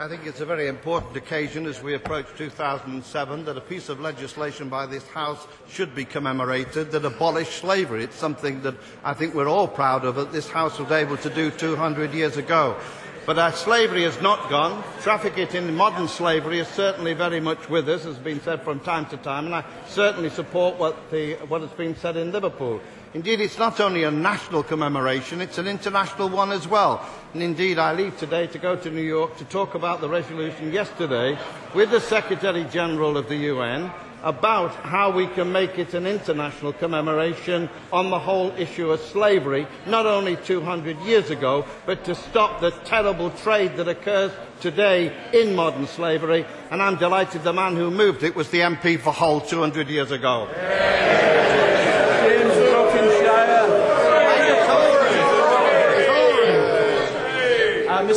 I 0.00 0.08
think 0.08 0.26
it's 0.26 0.40
a 0.40 0.44
very 0.44 0.66
important 0.66 1.16
occasion 1.16 1.66
as 1.66 1.80
we 1.80 1.94
approach 1.94 2.26
2007 2.36 3.44
that 3.44 3.56
a 3.56 3.60
piece 3.60 3.88
of 3.88 4.00
legislation 4.00 4.68
by 4.68 4.86
this 4.86 5.06
House 5.06 5.46
should 5.68 5.94
be 5.94 6.04
commemorated 6.04 6.90
that 6.90 7.04
abolished 7.04 7.58
slavery. 7.58 8.02
It's 8.02 8.16
something 8.16 8.60
that 8.62 8.74
I 9.04 9.14
think 9.14 9.34
we're 9.34 9.48
all 9.48 9.68
proud 9.68 10.04
of 10.04 10.16
that 10.16 10.32
this 10.32 10.50
House 10.50 10.80
was 10.80 10.90
able 10.90 11.16
to 11.18 11.30
do 11.30 11.52
200 11.52 12.12
years 12.12 12.36
ago. 12.36 12.76
But 13.24 13.38
our 13.38 13.52
slavery 13.52 14.02
has 14.02 14.20
not 14.20 14.50
gone. 14.50 14.82
Trafficking 15.00 15.46
in 15.52 15.76
modern 15.76 16.08
slavery 16.08 16.58
is 16.58 16.68
certainly 16.68 17.14
very 17.14 17.38
much 17.38 17.70
with 17.70 17.88
us, 17.88 18.00
as 18.00 18.16
has 18.16 18.18
been 18.18 18.40
said 18.40 18.62
from 18.62 18.80
time 18.80 19.06
to 19.06 19.16
time, 19.18 19.46
and 19.46 19.54
I 19.54 19.64
certainly 19.86 20.28
support 20.28 20.76
what, 20.76 21.08
the, 21.12 21.34
what 21.46 21.60
has 21.60 21.70
been 21.70 21.94
said 21.94 22.16
in 22.16 22.32
Liverpool. 22.32 22.80
Indeed, 23.14 23.40
it's 23.40 23.58
not 23.58 23.78
only 23.78 24.02
a 24.02 24.10
national 24.10 24.64
commemoration, 24.64 25.40
it's 25.40 25.58
an 25.58 25.68
international 25.68 26.28
one 26.28 26.50
as 26.50 26.66
well. 26.66 27.08
And 27.32 27.44
indeed, 27.44 27.78
I 27.78 27.92
leave 27.92 28.18
today 28.18 28.48
to 28.48 28.58
go 28.58 28.74
to 28.74 28.90
New 28.90 29.02
York 29.02 29.36
to 29.36 29.44
talk 29.44 29.76
about 29.76 30.00
the 30.00 30.08
resolution 30.08 30.72
yesterday 30.72 31.38
with 31.76 31.92
the 31.92 32.00
Secretary 32.00 32.64
General 32.64 33.16
of 33.16 33.28
the 33.28 33.36
UN 33.36 33.92
about 34.24 34.74
how 34.74 35.12
we 35.12 35.28
can 35.28 35.52
make 35.52 35.78
it 35.78 35.94
an 35.94 36.08
international 36.08 36.72
commemoration 36.72 37.68
on 37.92 38.10
the 38.10 38.18
whole 38.18 38.50
issue 38.58 38.90
of 38.90 38.98
slavery, 38.98 39.64
not 39.86 40.06
only 40.06 40.34
200 40.34 40.98
years 41.00 41.30
ago, 41.30 41.64
but 41.86 42.02
to 42.04 42.16
stop 42.16 42.60
the 42.60 42.72
terrible 42.84 43.30
trade 43.30 43.76
that 43.76 43.86
occurs 43.86 44.32
today 44.60 45.14
in 45.32 45.54
modern 45.54 45.86
slavery. 45.86 46.44
And 46.72 46.82
I'm 46.82 46.96
delighted 46.96 47.44
the 47.44 47.52
man 47.52 47.76
who 47.76 47.92
moved 47.92 48.24
it 48.24 48.34
was 48.34 48.50
the 48.50 48.60
MP 48.60 48.98
for 48.98 49.12
Hull 49.12 49.40
200 49.40 49.88
years 49.88 50.10
ago. 50.10 50.48
James 50.52 51.23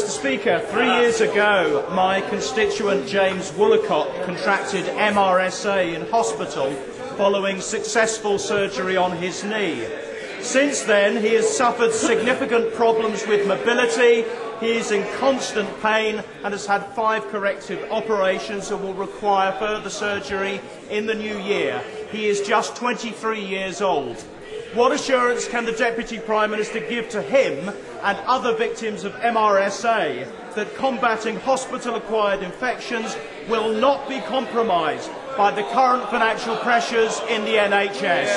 Speaker, 0.08 0.60
three 0.60 0.88
years 0.88 1.22
ago, 1.22 1.86
my 1.92 2.22
constituent 2.22 3.08
James 3.08 3.52
Woolacott 3.52 4.26
contracted 4.26 4.86
MRSA 4.86 5.94
in 5.96 6.10
hospital 6.10 6.72
following 7.18 7.60
successful 7.60 8.40
surgery 8.40 8.96
on 8.96 9.18
his 9.18 9.44
knee. 9.44 9.86
Since 10.40 10.84
then, 10.84 11.22
he 11.22 11.34
has 11.34 11.56
suffered 11.56 11.94
significant 11.94 12.74
problems 12.74 13.28
with 13.28 13.48
mobility. 13.48 14.24
He 14.60 14.78
is 14.78 14.92
in 14.92 15.06
constant 15.18 15.70
pain 15.82 16.24
and 16.44 16.54
has 16.54 16.66
had 16.66 16.86
five 16.96 17.28
corrective 17.28 17.92
operations 17.92 18.72
and 18.72 18.82
will 18.82 18.94
require 18.94 19.52
further 19.60 19.90
surgery 19.90 20.62
in 20.90 21.06
the 21.06 21.16
new 21.16 21.38
year. 21.40 21.84
He 22.12 22.28
is 22.28 22.42
just 22.42 22.76
23 22.78 23.42
years 23.42 23.82
old. 23.82 24.24
What 24.78 24.92
assurance 24.92 25.48
can 25.48 25.66
the 25.66 25.72
Deputy 25.72 26.20
Prime 26.20 26.52
Minister 26.52 26.80
give 26.80 27.10
to 27.10 27.20
him 27.20 27.68
and 28.04 28.18
other 28.28 28.56
victims 28.56 29.06
of 29.06 29.14
MRSA 29.14 30.54
that 30.54 30.76
combating 30.76 31.38
hospital 31.38 31.96
acquired 31.96 32.44
infections 32.44 33.18
will 33.50 33.74
not 33.74 34.08
be 34.08 34.20
compromised 34.20 35.10
by 35.36 35.50
the 35.50 35.64
current 35.74 36.08
financial 36.12 36.56
pressures 36.58 37.20
in 37.28 37.44
the 37.44 37.56
NHS? 37.56 38.28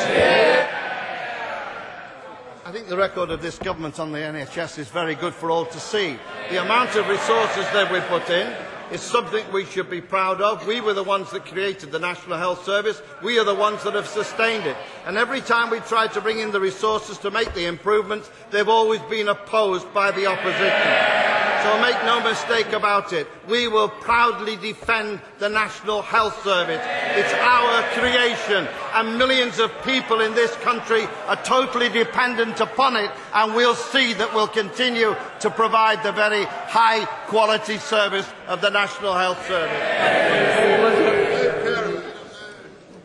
I 2.65 2.73
think 2.73 2.89
the 2.89 2.97
record 2.97 3.29
of 3.29 3.43
this 3.43 3.59
government 3.59 4.01
on 4.01 4.11
the 4.11 4.21
NHS 4.21 4.79
is 4.79 4.89
very 4.89 5.17
good 5.17 5.35
for 5.35 5.51
all 5.51 5.67
to 5.67 5.79
see. 5.79 6.19
The 6.49 6.63
amount 6.63 6.97
of 6.97 7.07
resources 7.07 7.67
that 7.75 7.93
we 7.93 8.01
put 8.09 8.31
in 8.31 8.51
is 8.93 9.01
something 9.01 9.45
we 9.53 9.65
should 9.65 9.89
be 9.89 10.01
proud 10.01 10.41
of. 10.41 10.67
We 10.67 10.81
were 10.81 10.95
the 10.95 11.03
ones 11.03 11.31
that 11.31 11.47
created 11.47 11.93
the 11.93 11.99
National 11.99 12.37
Health 12.37 12.65
Service. 12.65 13.01
We 13.23 13.39
are 13.39 13.45
the 13.45 13.55
ones 13.55 13.83
that 13.85 13.95
have 13.95 14.07
sustained 14.07 14.67
it. 14.67 14.77
And 15.07 15.17
every 15.17 15.41
time 15.41 15.71
we 15.71 15.81
tried 15.81 16.13
to 16.15 16.21
bring 16.21 16.41
in 16.41 16.51
the 16.51 16.61
resources 16.61 17.19
to 17.19 17.31
make 17.31 17.55
the 17.55 17.67
improvements, 17.67 18.31
they've 18.51 18.69
always 18.69 19.01
been 19.03 19.29
opposed 19.29 19.93
by 19.95 20.11
the 20.11 20.27
opposition. 20.27 21.40
So 21.63 21.81
make 21.81 22.03
no 22.05 22.21
mistake 22.23 22.73
about 22.73 23.13
it. 23.13 23.27
We 23.49 23.69
will 23.69 23.89
proudly 23.89 24.57
defend 24.57 25.21
the 25.39 25.49
National 25.49 26.01
Health 26.01 26.43
Service. 26.43 26.81
It's 27.17 27.35
our 27.35 27.83
creation, 27.99 28.67
and 28.95 29.19
millions 29.19 29.59
of 29.59 29.71
people 29.85 30.21
in 30.21 30.35
this 30.35 30.55
country 30.57 31.07
are 31.27 31.37
totally 31.45 31.89
dependent 31.89 32.61
upon 32.61 32.97
it, 32.97 33.11
and 33.35 33.55
we'll 33.55 33.75
see 33.75 34.15
that 34.15 34.35
we'll 34.35 34.49
continue 34.49 35.15
to 35.41 35.51
provide 35.51 36.03
the 36.03 36.13
very 36.13 36.45
high 36.45 37.05
quality 37.27 37.77
service 37.79 38.29
of 38.49 38.61
the 38.61 38.71
National 38.71 39.15
Health 39.15 39.47
Service. 39.47 40.90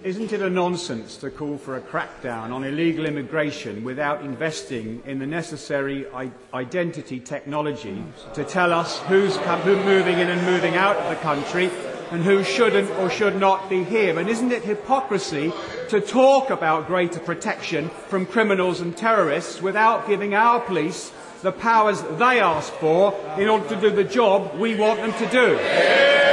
Isn't 0.05 0.33
it 0.33 0.41
a 0.43 0.51
nonsense 0.51 1.17
to 1.17 1.31
call 1.31 1.57
for 1.57 1.77
a 1.77 1.81
crackdown 1.81 2.51
on 2.51 2.63
illegal 2.63 3.07
immigration 3.07 3.83
without 3.83 4.24
investing 4.24 5.01
in 5.07 5.17
the 5.17 5.25
necessary 5.25 6.05
identity 6.53 7.19
technology 7.19 8.03
to 8.35 8.43
tell 8.43 8.71
us 8.71 9.00
who's 9.07 9.35
moving 9.65 10.19
in 10.19 10.29
and 10.29 10.45
moving 10.45 10.75
out 10.75 10.95
of 10.97 11.09
the 11.09 11.15
country 11.24 11.71
and 12.12 12.24
who 12.24 12.43
shouldn't 12.43 12.91
or 13.00 13.09
should 13.09 13.39
not 13.39 13.67
be 13.67 13.83
here? 13.83 14.19
And 14.19 14.29
isn't 14.29 14.51
it 14.51 14.63
hypocrisy 14.63 15.51
to 15.89 16.00
talk 16.00 16.51
about 16.51 16.85
greater 16.85 17.19
protection 17.19 17.89
from 18.07 18.27
criminals 18.27 18.81
and 18.81 18.95
terrorists 18.95 19.59
without 19.59 20.07
giving 20.07 20.35
our 20.35 20.59
police 20.59 21.12
the 21.41 21.51
powers 21.51 22.03
they 22.19 22.39
ask 22.39 22.71
for 22.74 23.19
in 23.39 23.50
order 23.50 23.67
to 23.69 23.81
do 23.81 23.89
the 23.89 24.03
job 24.03 24.53
we 24.59 24.75
want 24.75 25.00
them 25.00 25.13
to 25.13 25.31
do? 25.31 26.25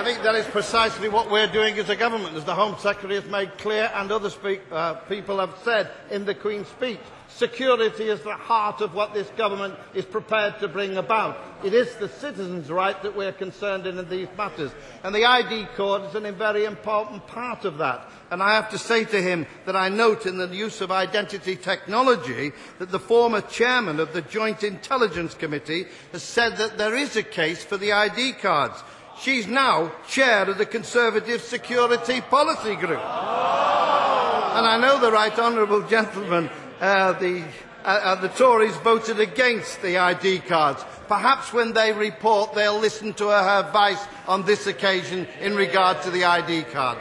I 0.00 0.02
think 0.02 0.22
that 0.22 0.34
is 0.34 0.46
precisely 0.46 1.10
what 1.10 1.30
we're 1.30 1.46
doing 1.46 1.78
as 1.78 1.90
a 1.90 1.94
government, 1.94 2.34
as 2.34 2.46
the 2.46 2.54
Home 2.54 2.74
Secretary 2.78 3.20
has 3.20 3.30
made 3.30 3.58
clear 3.58 3.92
and 3.94 4.10
other 4.10 4.30
speak, 4.30 4.62
uh, 4.72 4.94
people 4.94 5.38
have 5.40 5.54
said 5.62 5.90
in 6.10 6.24
the 6.24 6.34
Queen's 6.34 6.68
speech. 6.68 7.00
Security 7.28 8.08
is 8.08 8.22
the 8.22 8.32
heart 8.32 8.80
of 8.80 8.94
what 8.94 9.12
this 9.12 9.28
government 9.36 9.74
is 9.92 10.06
prepared 10.06 10.58
to 10.60 10.68
bring 10.68 10.96
about. 10.96 11.36
It 11.62 11.74
is 11.74 11.94
the 11.96 12.08
citizens' 12.08 12.70
right 12.70 13.00
that 13.02 13.14
we're 13.14 13.32
concerned 13.32 13.86
in 13.86 13.98
in 13.98 14.08
these 14.08 14.28
matters. 14.38 14.72
And 15.04 15.14
the 15.14 15.26
ID 15.26 15.66
code 15.76 16.08
is 16.08 16.14
a 16.14 16.32
very 16.32 16.64
important 16.64 17.26
part 17.26 17.66
of 17.66 17.76
that. 17.76 18.10
And 18.30 18.42
I 18.42 18.54
have 18.54 18.70
to 18.70 18.78
say 18.78 19.04
to 19.04 19.20
him 19.20 19.46
that 19.66 19.76
I 19.76 19.90
note 19.90 20.24
in 20.24 20.38
the 20.38 20.48
use 20.48 20.80
of 20.80 20.90
identity 20.90 21.56
technology 21.56 22.52
that 22.78 22.90
the 22.90 22.98
former 22.98 23.42
chairman 23.42 24.00
of 24.00 24.14
the 24.14 24.22
Joint 24.22 24.64
Intelligence 24.64 25.34
Committee 25.34 25.86
has 26.12 26.22
said 26.22 26.56
that 26.56 26.78
there 26.78 26.96
is 26.96 27.16
a 27.16 27.22
case 27.22 27.62
for 27.62 27.76
the 27.76 27.92
ID 27.92 28.32
cards. 28.32 28.82
She's 29.20 29.46
now 29.46 29.92
chair 30.08 30.48
of 30.48 30.56
the 30.56 30.64
Conservative 30.64 31.42
Security 31.42 32.22
Policy 32.22 32.74
Group. 32.74 33.00
And 33.00 34.66
I 34.66 34.78
know 34.80 34.98
the 34.98 35.12
right 35.12 35.38
honourable 35.38 35.82
gentleman, 35.82 36.48
uh, 36.80 37.12
the, 37.12 37.44
uh, 37.84 37.86
uh, 37.86 38.14
the 38.14 38.28
Tories 38.28 38.74
voted 38.76 39.20
against 39.20 39.82
the 39.82 39.98
ID 39.98 40.38
cards. 40.40 40.82
Perhaps 41.06 41.52
when 41.52 41.74
they 41.74 41.92
report, 41.92 42.54
they'll 42.54 42.78
listen 42.78 43.12
to 43.14 43.28
her 43.28 43.62
advice 43.66 44.02
on 44.26 44.46
this 44.46 44.66
occasion 44.66 45.28
in 45.42 45.54
regard 45.54 46.00
to 46.02 46.10
the 46.10 46.24
ID 46.24 46.62
cards. 46.72 47.00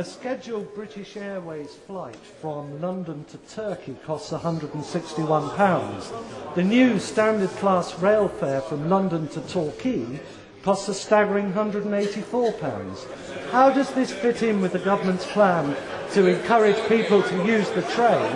A 0.00 0.02
scheduled 0.02 0.74
British 0.74 1.14
Airways 1.18 1.74
flight 1.86 2.16
from 2.40 2.80
London 2.80 3.22
to 3.24 3.36
Turkey 3.54 3.94
costs 4.06 4.32
£161. 4.32 6.54
The 6.54 6.64
new 6.64 6.98
standard 6.98 7.50
class 7.58 7.98
rail 7.98 8.28
fare 8.28 8.62
from 8.62 8.88
London 8.88 9.28
to 9.28 9.42
Torquay 9.42 10.18
costs 10.62 10.88
a 10.88 10.94
staggering 10.94 11.52
£184. 11.52 13.50
How 13.50 13.68
does 13.68 13.92
this 13.92 14.10
fit 14.10 14.42
in 14.42 14.62
with 14.62 14.72
the 14.72 14.78
government's 14.78 15.26
plan 15.26 15.76
to 16.12 16.28
encourage 16.28 16.82
people 16.88 17.22
to 17.22 17.44
use 17.44 17.68
the 17.72 17.82
train? 17.82 18.32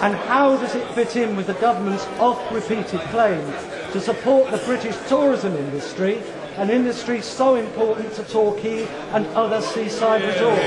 And 0.00 0.14
how 0.14 0.56
does 0.56 0.74
it 0.74 0.88
fit 0.94 1.16
in 1.16 1.36
with 1.36 1.46
the 1.46 1.60
government's 1.60 2.06
oft-repeated 2.20 3.00
claim 3.10 3.44
to 3.92 4.00
support 4.00 4.50
the 4.50 4.64
British 4.64 4.96
tourism 5.08 5.54
industry 5.56 6.22
an 6.56 6.70
industry 6.70 7.20
so 7.22 7.56
important 7.56 8.12
to 8.14 8.24
Torquay 8.24 8.86
and 9.12 9.26
other 9.28 9.60
seaside 9.60 10.22
resorts. 10.22 10.60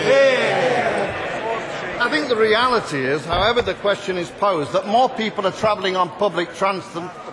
I 1.97 2.09
think 2.09 2.27
the 2.27 2.35
reality 2.35 2.97
is, 2.97 3.23
however 3.25 3.61
the 3.61 3.75
question 3.75 4.17
is 4.17 4.29
posed, 4.31 4.73
that 4.73 4.87
more 4.87 5.09
people 5.09 5.47
are 5.47 5.51
travelling 5.51 5.95
on 5.95 6.09
public 6.09 6.53
trans 6.55 6.83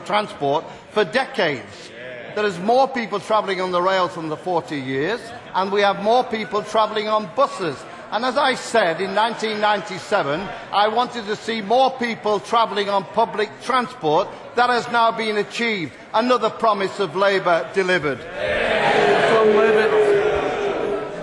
transport 0.05 0.65
for 0.91 1.05
decades. 1.05 1.91
There 2.35 2.47
is 2.47 2.59
more 2.61 2.89
people 2.89 3.21
travelling 3.21 3.61
on 3.61 3.73
the 3.73 3.83
rails 3.83 4.15
than 4.15 4.29
the 4.29 4.37
40 4.37 4.77
years, 4.77 5.21
and 5.55 5.71
we 5.71 5.83
have 5.83 6.03
more 6.03 6.25
people 6.25 6.63
travelling 6.63 7.09
on 7.09 7.29
buses. 7.37 7.77
And 8.11 8.25
as 8.25 8.37
I 8.37 8.55
said 8.55 9.01
in 9.01 9.15
1997, 9.15 10.41
I 10.71 10.89
wanted 10.89 11.27
to 11.27 11.37
see 11.37 11.61
more 11.63 11.91
people 11.91 12.41
travelling 12.41 12.89
on 12.89 13.05
public 13.05 13.51
transport. 13.63 14.29
That 14.55 14.71
has 14.71 14.87
now 14.93 15.13
been 15.13 15.39
achieved. 15.39 15.93
Another 16.15 16.51
promise 16.51 17.01
of 17.01 17.17
Labour 17.17 17.67
delivered. 17.73 18.21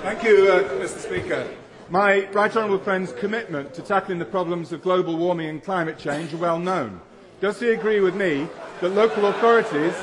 Thank 0.01 0.23
you, 0.23 0.51
uh, 0.51 0.63
Mr. 0.83 0.97
Speaker. 0.97 1.47
My 1.89 2.27
right 2.31 2.55
honourable 2.55 2.83
friend's 2.83 3.11
commitment 3.13 3.75
to 3.75 3.83
tackling 3.83 4.17
the 4.17 4.25
problems 4.25 4.71
of 4.71 4.81
global 4.81 5.15
warming 5.15 5.47
and 5.47 5.63
climate 5.63 5.99
change 5.99 6.33
are 6.33 6.37
well 6.37 6.57
known. 6.57 7.01
Does 7.39 7.59
he 7.59 7.69
agree 7.69 7.99
with 7.99 8.15
me 8.15 8.47
that 8.81 8.89
local 8.89 9.27
authorities 9.27 9.93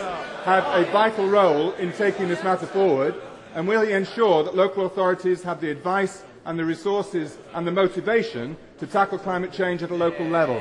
have 0.44 0.64
a 0.66 0.88
vital 0.92 1.28
role 1.28 1.72
in 1.72 1.92
taking 1.92 2.28
this 2.28 2.44
matter 2.44 2.66
forward? 2.66 3.16
And 3.56 3.66
will 3.66 3.82
he 3.82 3.92
ensure 3.92 4.44
that 4.44 4.54
local 4.54 4.86
authorities 4.86 5.42
have 5.42 5.60
the 5.60 5.70
advice 5.70 6.22
and 6.44 6.56
the 6.56 6.64
resources 6.64 7.38
and 7.54 7.66
the 7.66 7.72
motivation 7.72 8.56
to 8.78 8.86
tackle 8.86 9.18
climate 9.18 9.52
change 9.52 9.82
at 9.82 9.90
a 9.90 9.96
local 9.96 10.26
level? 10.26 10.54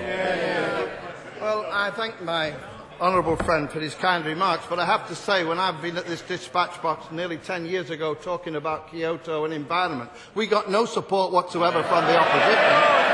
Well, 1.39 1.67
I 1.71 1.91
thank 1.91 2.19
my 2.23 2.55
honourable 2.99 3.35
friend 3.35 3.69
for 3.69 3.79
his 3.79 3.95
kind 3.95 4.25
remarks, 4.25 4.65
but 4.69 4.79
I 4.79 4.85
have 4.85 5.07
to 5.09 5.15
say, 5.15 5.43
when 5.43 5.59
I've 5.59 5.81
been 5.81 5.97
at 5.97 6.05
this 6.05 6.21
dispatch 6.21 6.81
box 6.81 7.11
nearly 7.11 7.37
10 7.37 7.65
years 7.65 7.89
ago 7.89 8.13
talking 8.13 8.55
about 8.55 8.89
Kyoto 8.89 9.45
and 9.45 9.53
environment, 9.53 10.09
we 10.33 10.47
got 10.47 10.69
no 10.69 10.85
support 10.85 11.31
whatsoever 11.31 11.83
from 11.83 12.05
the 12.05 12.17
opposition. 12.17 13.05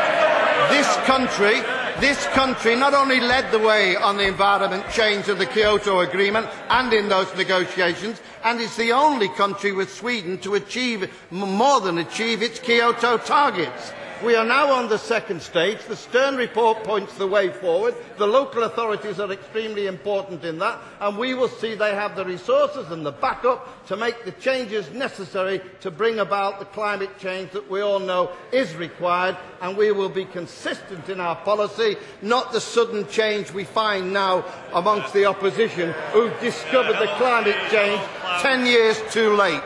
This 0.69 0.95
country, 1.07 1.59
this 1.99 2.25
country 2.27 2.75
not 2.75 2.93
only 2.93 3.19
led 3.19 3.51
the 3.51 3.59
way 3.59 3.95
on 3.95 4.17
the 4.17 4.27
environment 4.27 4.85
change 4.91 5.27
of 5.27 5.37
the 5.37 5.45
Kyoto 5.45 5.99
Agreement 5.99 6.47
and 6.69 6.93
in 6.93 7.09
those 7.09 7.35
negotiations, 7.35 8.21
and 8.43 8.59
it's 8.59 8.77
the 8.77 8.91
only 8.91 9.29
country 9.29 9.71
with 9.71 9.91
Sweden 9.91 10.37
to 10.39 10.55
achieve, 10.55 11.11
more 11.31 11.81
than 11.81 11.97
achieve, 11.97 12.41
its 12.41 12.59
Kyoto 12.59 13.17
targets. 13.17 13.93
We 14.23 14.35
are 14.35 14.45
now 14.45 14.71
on 14.73 14.87
the 14.87 14.99
second 14.99 15.41
stage. 15.41 15.79
The 15.87 15.95
Stern 15.95 16.35
report 16.35 16.83
points 16.83 17.17
the 17.17 17.25
way 17.25 17.49
forward. 17.49 17.95
The 18.19 18.27
local 18.27 18.61
authorities 18.63 19.19
are 19.19 19.31
extremely 19.31 19.87
important 19.87 20.43
in 20.43 20.59
that, 20.59 20.79
and 20.99 21.17
we 21.17 21.33
will 21.33 21.47
see 21.47 21.73
they 21.73 21.95
have 21.95 22.15
the 22.15 22.23
resources 22.23 22.91
and 22.91 23.03
the 23.03 23.13
backup 23.13 23.87
to 23.87 23.97
make 23.97 24.23
the 24.23 24.31
changes 24.33 24.91
necessary 24.91 25.59
to 25.79 25.89
bring 25.89 26.19
about 26.19 26.59
the 26.59 26.65
climate 26.65 27.17
change 27.17 27.49
that 27.51 27.67
we 27.67 27.81
all 27.81 27.99
know 27.99 28.29
is 28.51 28.75
required, 28.75 29.37
and 29.59 29.75
we 29.75 29.91
will 29.91 30.09
be 30.09 30.25
consistent 30.25 31.09
in 31.09 31.19
our 31.19 31.37
policy, 31.37 31.95
not 32.21 32.51
the 32.51 32.61
sudden 32.61 33.07
change 33.07 33.51
we 33.51 33.63
find 33.63 34.13
now 34.13 34.45
amongst 34.73 35.13
the 35.13 35.25
opposition 35.25 35.93
who 36.11 36.29
discovered 36.41 36.99
the 36.99 37.11
climate 37.17 37.57
change 37.71 37.99
10 38.41 38.67
years 38.67 39.01
too 39.09 39.33
late. 39.33 39.61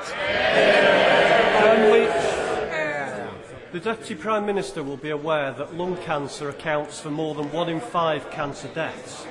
The 3.75 3.81
Deputy 3.81 4.15
Prime 4.15 4.45
Minister 4.45 4.83
will 4.83 4.95
be 4.95 5.09
aware 5.09 5.51
that 5.51 5.75
lung 5.75 5.97
cancer 5.97 6.47
accounts 6.47 7.01
for 7.01 7.11
more 7.11 7.35
than 7.35 7.51
one 7.51 7.67
in 7.67 7.81
five 7.81 8.31
cancer 8.31 8.69
deaths. 8.69 9.27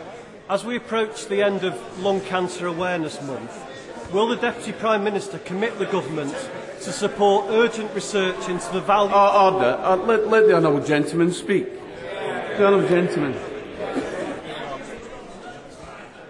As 0.51 0.67
we 0.67 0.77
approach 0.77 1.29
the 1.29 1.43
end 1.43 1.65
of 1.65 2.03
Lung 2.03 2.21
Cancer 2.21 2.67
Awareness 2.67 3.23
Month, 3.23 4.13
will 4.13 4.27
the 4.27 4.37
Deputy 4.37 4.73
Prime 4.73 5.03
Minister 5.03 5.39
commit 5.39 5.79
the 5.79 5.87
government 5.87 6.35
to 6.83 6.93
support 6.93 7.47
urgent 7.49 7.95
research 7.95 8.51
into 8.51 8.71
the 8.71 8.83
value... 8.83 9.15
Uh, 9.15 9.51
order. 9.51 9.79
Uh, 9.83 9.97
let, 9.97 10.29
let 10.29 10.47
the 10.47 10.55
honourable 10.55 10.85
gentleman 10.85 11.33
speak. 11.33 11.67
The 12.13 12.67
honourable 12.67 12.87
gentleman. 12.87 13.35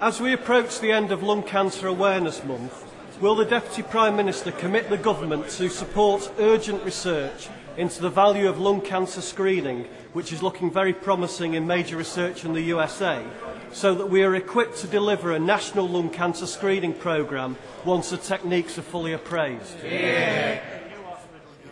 As 0.01 0.21
we 0.21 0.33
approach 0.33 0.79
the 0.79 0.93
end 0.93 1.11
of 1.11 1.25
Lung 1.25 1.43
Cancer 1.43 1.89
Awareness 1.89 2.45
Month, 2.45 2.85
will 3.21 3.35
the 3.35 3.45
Deputy 3.45 3.83
Prime 3.83 4.15
Minister 4.15 4.53
commit 4.53 4.89
the 4.89 4.99
government 4.99 5.49
to 5.49 5.69
support 5.69 6.31
urgent 6.39 6.85
research 6.85 7.49
into 7.77 8.01
the 8.01 8.11
value 8.11 8.49
of 8.49 8.59
lung 8.59 8.81
cancer 8.81 9.21
screening, 9.21 9.87
which 10.13 10.33
is 10.33 10.43
looking 10.43 10.71
very 10.71 10.93
promising 10.93 11.55
in 11.55 11.67
major 11.67 11.97
research 11.97 12.45
in 12.45 12.53
the 12.53 12.61
USA, 12.63 13.25
so 13.73 13.95
that 13.95 14.07
we 14.07 14.23
are 14.23 14.35
equipped 14.35 14.79
to 14.79 14.87
deliver 14.87 15.33
a 15.33 15.39
national 15.39 15.89
lung 15.89 16.11
cancer 16.11 16.47
screening 16.47 16.93
programme 16.93 17.57
once 17.85 18.11
the 18.11 18.17
techniques 18.17 18.79
are 18.79 18.83
fully 18.83 19.13
appraised. 19.13 19.77
Yeah. 19.85 20.84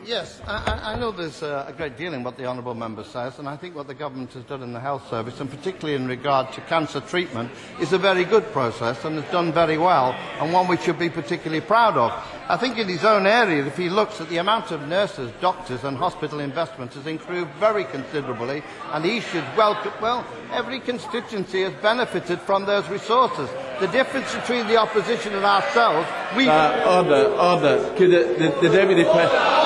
Yes, 0.05 0.41
I, 0.47 0.95
I 0.95 0.99
know 0.99 1.13
there's 1.13 1.43
a 1.43 1.73
great 1.77 1.97
deal 1.97 2.13
in 2.13 2.25
what 2.25 2.37
the 2.37 2.45
Honourable 2.45 2.75
Member 2.75 3.05
says, 3.05 3.39
and 3.39 3.49
I 3.49 3.57
think 3.57 3.77
what 3.77 3.87
the 3.87 3.95
Government 3.95 4.33
has 4.33 4.43
done 4.45 4.63
in 4.63 4.73
the 4.73 4.81
Health 4.81 5.09
Service, 5.09 5.39
and 5.41 5.49
particularly 5.49 5.95
in 5.95 6.09
regard 6.09 6.53
to 6.55 6.61
cancer 6.63 7.01
treatment, 7.01 7.53
is 7.81 7.93
a 7.93 7.99
very 7.99 8.25
good 8.25 8.45
process 8.53 9.05
and 9.05 9.17
has 9.17 9.31
done 9.31 9.53
very 9.53 9.79
well, 9.79 10.13
and 10.41 10.53
one 10.53 10.67
we 10.67 10.77
should 10.79 10.99
be 10.99 11.09
particularly 11.09 11.61
proud 11.61 11.97
of. 11.97 12.11
I 12.49 12.57
think 12.57 12.79
in 12.79 12.89
his 12.89 13.05
own 13.05 13.27
area, 13.27 13.65
if 13.65 13.77
he 13.77 13.89
looks 13.89 14.21
at 14.21 14.29
the 14.29 14.39
amount 14.39 14.73
of 14.73 14.89
nurses, 14.89 15.31
doctors, 15.41 15.85
and 15.85 15.97
hospital 15.97 16.41
investment 16.41 16.93
has 16.95 17.07
improved 17.07 17.53
very 17.61 17.85
considerably, 17.85 18.65
and 18.93 19.05
he 19.05 19.21
should 19.21 19.45
welcome, 19.57 19.93
well, 20.03 20.27
every 20.51 20.81
constituency 20.81 21.63
has 21.63 21.73
benefited 21.81 22.41
from 22.41 22.67
those 22.67 22.89
resources. 22.89 23.49
The 23.79 23.87
difference 23.87 24.35
between 24.35 24.67
the 24.67 24.79
opposition 24.79 25.35
and 25.35 25.45
ourselves, 25.45 26.09
we. 26.37 26.49
Uh, 26.49 26.99
order, 26.99 27.29
order. 27.35 27.95
Could 27.97 28.11
the, 28.11 28.51
the, 28.61 28.69
the 28.69 28.77
Deputy 28.77 29.05
President. 29.05 29.62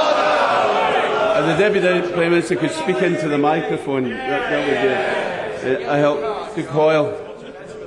The 1.46 1.56
Deputy 1.58 2.12
Prime 2.12 2.30
Minister 2.30 2.56
could 2.56 2.72
speak 2.72 2.96
into 2.96 3.28
the 3.28 3.38
microphone. 3.38 4.10
That, 4.10 4.50
that 4.50 5.62
would 5.62 5.86
uh, 5.86 5.88
uh, 5.88 5.96
help 5.96 6.54
to 6.56 6.62
Hoyle. 6.64 7.12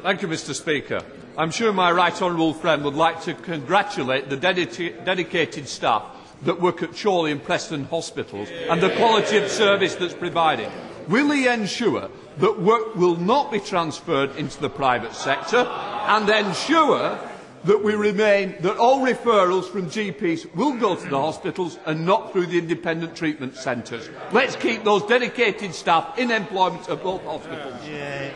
Thank 0.01 0.21
you, 0.21 0.29
Mr. 0.29 0.55
Speaker. 0.55 1.01
I'm 1.37 1.51
sure 1.51 1.73
my 1.73 1.91
right 1.91 2.21
honourable 2.21 2.53
friend 2.53 2.85
would 2.85 2.93
like 2.93 3.21
to 3.23 3.33
congratulate 3.33 4.29
the 4.29 4.37
dedi 4.37 5.03
dedicated 5.03 5.67
staff 5.67 6.05
that 6.43 6.61
work 6.61 6.81
at 6.81 6.95
Chorley 6.95 7.33
and 7.33 7.43
Preston 7.43 7.83
hospitals 7.83 8.47
and 8.49 8.81
the 8.81 8.91
quality 8.91 9.35
of 9.35 9.51
service 9.51 9.93
that's 9.95 10.13
provided. 10.13 10.71
Will 11.09 11.29
he 11.31 11.47
ensure 11.47 12.09
that 12.37 12.61
work 12.61 12.95
will 12.95 13.17
not 13.17 13.51
be 13.51 13.59
transferred 13.59 14.37
into 14.37 14.57
the 14.61 14.69
private 14.69 15.13
sector 15.13 15.67
and 15.67 16.29
ensure 16.29 17.19
that 17.65 17.83
we 17.83 17.93
remain, 17.95 18.55
that 18.61 18.77
all 18.77 19.05
referrals 19.05 19.69
from 19.69 19.89
GPs 19.89 20.53
will 20.55 20.77
go 20.77 20.95
to 20.95 21.07
the 21.07 21.19
hospitals 21.19 21.77
and 21.85 22.05
not 22.05 22.31
through 22.31 22.47
the 22.47 22.57
independent 22.57 23.15
treatment 23.15 23.55
centres. 23.55 24.09
Let's 24.31 24.55
keep 24.55 24.83
those 24.83 25.03
dedicated 25.03 25.73
staff 25.73 26.17
in 26.17 26.31
employment 26.31 26.89
at 26.89 27.03
both 27.03 27.23
hospitals. 27.23 27.75
Yeah. 27.87 28.31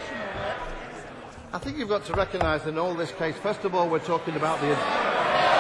I 1.53 1.59
think 1.59 1.77
you've 1.77 1.89
got 1.89 2.03
to 2.05 2.13
recognise 2.13 2.65
in 2.65 2.77
all 2.77 2.95
this 2.95 3.11
case, 3.11 3.35
first 3.35 3.63
of 3.63 3.75
all, 3.75 3.87
we're 3.87 3.99
talking 3.99 4.35
about 4.35 4.59
the. 4.59 5.52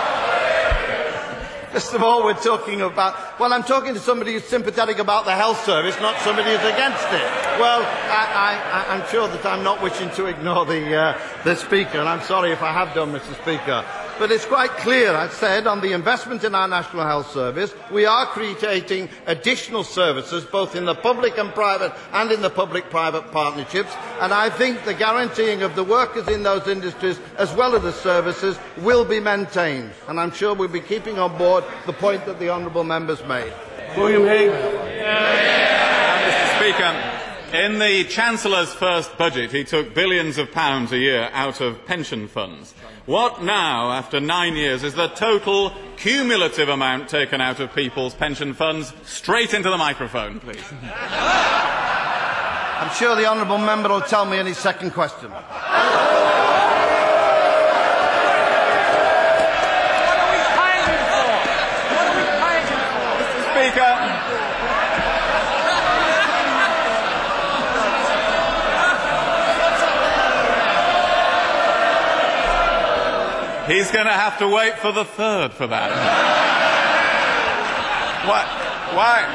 First 1.73 1.95
of 1.95 2.03
all, 2.03 2.23
we're 2.23 2.35
talking 2.35 2.81
about. 2.81 3.39
Well, 3.39 3.51
I'm 3.51 3.63
talking 3.63 3.95
to 3.95 3.99
somebody 3.99 4.33
who's 4.33 4.43
sympathetic 4.43 4.99
about 4.99 5.25
the 5.25 5.33
health 5.33 5.65
service, 5.65 5.99
not 5.99 6.19
somebody 6.19 6.51
who's 6.51 6.59
against 6.59 7.03
it. 7.05 7.25
Well, 7.59 7.81
I, 7.81 8.85
I'm 8.89 9.09
sure 9.09 9.27
that 9.27 9.43
I'm 9.43 9.63
not 9.63 9.81
wishing 9.81 10.11
to 10.11 10.27
ignore 10.27 10.67
the, 10.67 10.95
uh, 10.95 11.19
the 11.43 11.55
Speaker, 11.55 11.97
and 11.97 12.07
I'm 12.07 12.21
sorry 12.21 12.51
if 12.51 12.61
I 12.61 12.71
have 12.71 12.93
done, 12.93 13.11
Mr. 13.11 13.33
Speaker. 13.41 13.83
But 14.19 14.31
it's 14.31 14.45
quite 14.45 14.69
clear, 14.77 15.13
I 15.13 15.27
said, 15.27 15.65
on 15.65 15.81
the 15.81 15.91
investment 15.91 16.43
in 16.43 16.53
our 16.53 16.67
National 16.67 17.03
Health 17.03 17.31
Service, 17.31 17.73
we 17.91 18.05
are 18.05 18.27
creating 18.27 19.09
additional 19.25 19.83
services, 19.83 20.45
both 20.45 20.75
in 20.75 20.85
the 20.85 20.93
public 20.95 21.37
and 21.37 21.51
private 21.53 21.93
and 22.11 22.31
in 22.31 22.41
the 22.41 22.49
public-private 22.49 23.31
partnerships. 23.31 23.91
And 24.21 24.31
I 24.31 24.49
think 24.49 24.85
the 24.85 24.93
guaranteeing 24.93 25.63
of 25.63 25.75
the 25.75 25.83
workers 25.83 26.27
in 26.27 26.43
those 26.43 26.67
industries, 26.67 27.19
as 27.37 27.53
well 27.55 27.75
as 27.75 27.81
the 27.81 27.91
services, 27.91 28.57
will 28.77 29.03
be 29.03 29.19
maintained. 29.19 29.91
And 30.07 30.19
I'm 30.19 30.31
sure 30.31 30.53
we'll 30.53 30.67
be 30.67 30.79
keeping 30.79 31.17
on 31.17 31.37
board 31.37 31.63
the 31.85 31.93
point 31.93 32.25
that 32.25 32.39
the 32.39 32.49
honourable 32.49 32.83
members 32.83 33.23
made. 33.25 33.51
William 33.97 34.25
Hague. 34.25 34.51
Mr. 36.23 36.57
Speaker, 36.57 37.12
in 37.53 37.77
the 37.77 38.03
Chancellor's 38.05 38.73
first 38.73 39.15
budget, 39.17 39.51
he 39.51 39.63
took 39.63 39.93
billions 39.93 40.39
of 40.39 40.51
pounds 40.51 40.91
a 40.91 40.97
year 40.97 41.29
out 41.33 41.61
of 41.61 41.85
pension 41.85 42.27
funds. 42.27 42.73
What 43.05 43.43
now, 43.43 43.91
after 43.91 44.19
nine 44.19 44.55
years, 44.55 44.83
is 44.83 44.95
the 44.95 45.09
total 45.09 45.71
cumulative 45.95 46.67
amount 46.67 47.09
taken 47.09 47.41
out 47.41 47.59
of 47.59 47.75
people's 47.75 48.15
pension 48.15 48.55
funds? 48.55 48.91
Straight 49.03 49.53
into 49.53 49.69
the 49.69 49.77
microphone, 49.77 50.39
please. 50.39 50.63
I'm 52.81 52.89
sure 52.95 53.15
the 53.15 53.27
honourable 53.27 53.59
member 53.59 53.89
will 53.89 54.01
tell 54.01 54.25
me 54.25 54.39
in 54.39 54.47
his 54.47 54.57
second 54.57 54.91
question. 54.91 55.29
What 55.29 55.43
are 60.17 60.31
we 60.31 60.41
paying 60.57 60.97
for? 61.05 61.29
What 61.93 62.05
are 62.09 62.17
we 62.17 62.25
paying 62.41 62.65
for? 62.65 62.81
Mr. 63.21 63.39
Speaker, 63.53 63.93
He's 73.73 73.91
going 73.91 74.05
to 74.05 74.13
have 74.13 74.37
to 74.37 74.47
wait 74.47 74.77
for 74.77 74.91
the 74.91 75.03
third 75.03 75.51
for 75.51 75.65
that. 75.65 75.89
why, 78.27 78.45
why, 78.93 79.25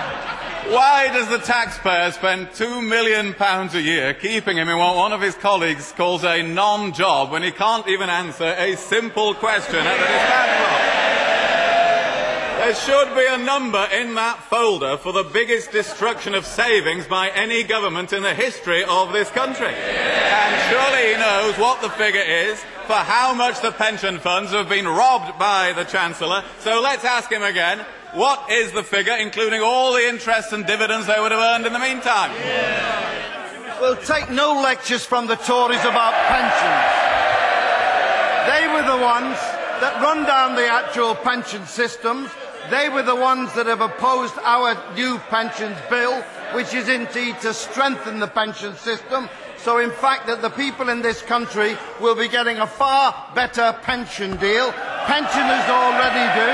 why 0.72 1.09
does 1.12 1.29
the 1.29 1.38
taxpayer 1.38 2.12
spend 2.12 2.53
two 2.55 2.81
million 2.81 3.35
pounds 3.35 3.74
a 3.74 3.83
year 3.83 4.14
keeping 4.14 4.57
him 4.57 4.68
in 4.68 4.79
what 4.79 4.94
one 4.94 5.12
of 5.12 5.20
his 5.20 5.35
colleagues 5.35 5.90
calls 5.90 6.22
a 6.22 6.42
non-job 6.42 7.33
when 7.33 7.42
he 7.42 7.51
can't 7.51 7.88
even 7.88 8.09
answer 8.09 8.55
a 8.57 8.77
simple 8.77 9.35
question 9.35 9.81
at 9.81 9.96
the 9.96 10.07
dispatch 10.07 10.61
box? 10.62 10.85
There 12.59 12.74
should 12.74 13.14
be 13.16 13.27
a 13.27 13.38
number 13.44 13.88
in 13.92 14.14
that 14.14 14.40
folder 14.44 14.98
for 14.98 15.12
the 15.12 15.24
biggest 15.24 15.72
destruction 15.72 16.35
of 16.35 16.46
savings 16.46 17.09
by 17.09 17.31
any 17.31 17.64
government 17.64 18.12
in 18.12 18.22
the 18.22 18.35
history 18.35 18.85
of 18.85 19.12
this 19.12 19.31
country. 19.31 19.74
And 19.74 20.70
surely 20.70 21.12
he 21.12 21.18
knows 21.18 21.59
what 21.59 21.81
the 21.83 21.90
figure 21.90 22.20
is 22.20 22.62
for 22.88 22.94
how 22.94 23.35
much 23.35 23.61
the 23.61 23.70
pension 23.70 24.18
funds 24.18 24.51
have 24.53 24.66
been 24.66 24.88
robbed 24.88 25.38
by 25.38 25.74
the 25.74 25.85
Chancellor. 25.85 26.42
So 26.61 26.81
let's 26.81 27.05
ask 27.05 27.31
him 27.31 27.42
again. 27.42 27.85
What 28.14 28.51
is 28.51 28.72
the 28.72 28.83
figure, 28.83 29.12
including 29.12 29.61
all 29.61 29.92
the 29.92 30.09
interest 30.09 30.55
and 30.55 30.64
dividends 30.64 31.07
they 31.07 31.20
would 31.20 31.31
have 31.31 31.53
earned 31.53 31.66
in 31.66 31.74
the 31.74 31.79
meantime? 31.79 32.31
Yeah. 32.33 33.79
We'll 33.79 33.96
take 33.96 34.31
no 34.31 34.62
lectures 34.62 35.05
from 35.05 35.27
the 35.27 35.37
Tories 35.37 35.85
about 35.85 36.14
pensions. 36.33 36.88
They 38.48 38.66
were 38.72 38.96
the 38.96 39.05
ones 39.05 39.37
that 39.85 40.01
run 40.03 40.24
down 40.24 40.57
the 40.57 40.66
actual 40.66 41.14
pension 41.14 41.66
systems. 41.66 42.31
They 42.70 42.88
were 42.88 43.03
the 43.03 43.14
ones 43.14 43.53
that 43.53 43.66
have 43.66 43.83
opposed 43.83 44.38
our 44.42 44.74
new 44.94 45.18
pensions 45.29 45.77
bill, 45.90 46.22
which 46.55 46.72
is 46.72 46.88
indeed 46.88 47.38
to 47.40 47.53
strengthen 47.53 48.18
the 48.18 48.29
pension 48.29 48.74
system 48.77 49.29
so, 49.59 49.79
in 49.79 49.90
fact, 49.90 50.27
that 50.29 50.40
the 50.40 50.51
people 50.51 50.88
in 50.88 51.03
this 51.03 51.21
country 51.23 51.77
will 52.01 52.14
be 52.14 52.29
getting 52.29 52.59
a 52.59 52.66
far 52.66 53.14
better 53.35 53.77
pension 53.83 54.37
deal. 54.37 54.73
Pensioners 55.07 55.68
already 55.68 56.27
do, 56.38 56.51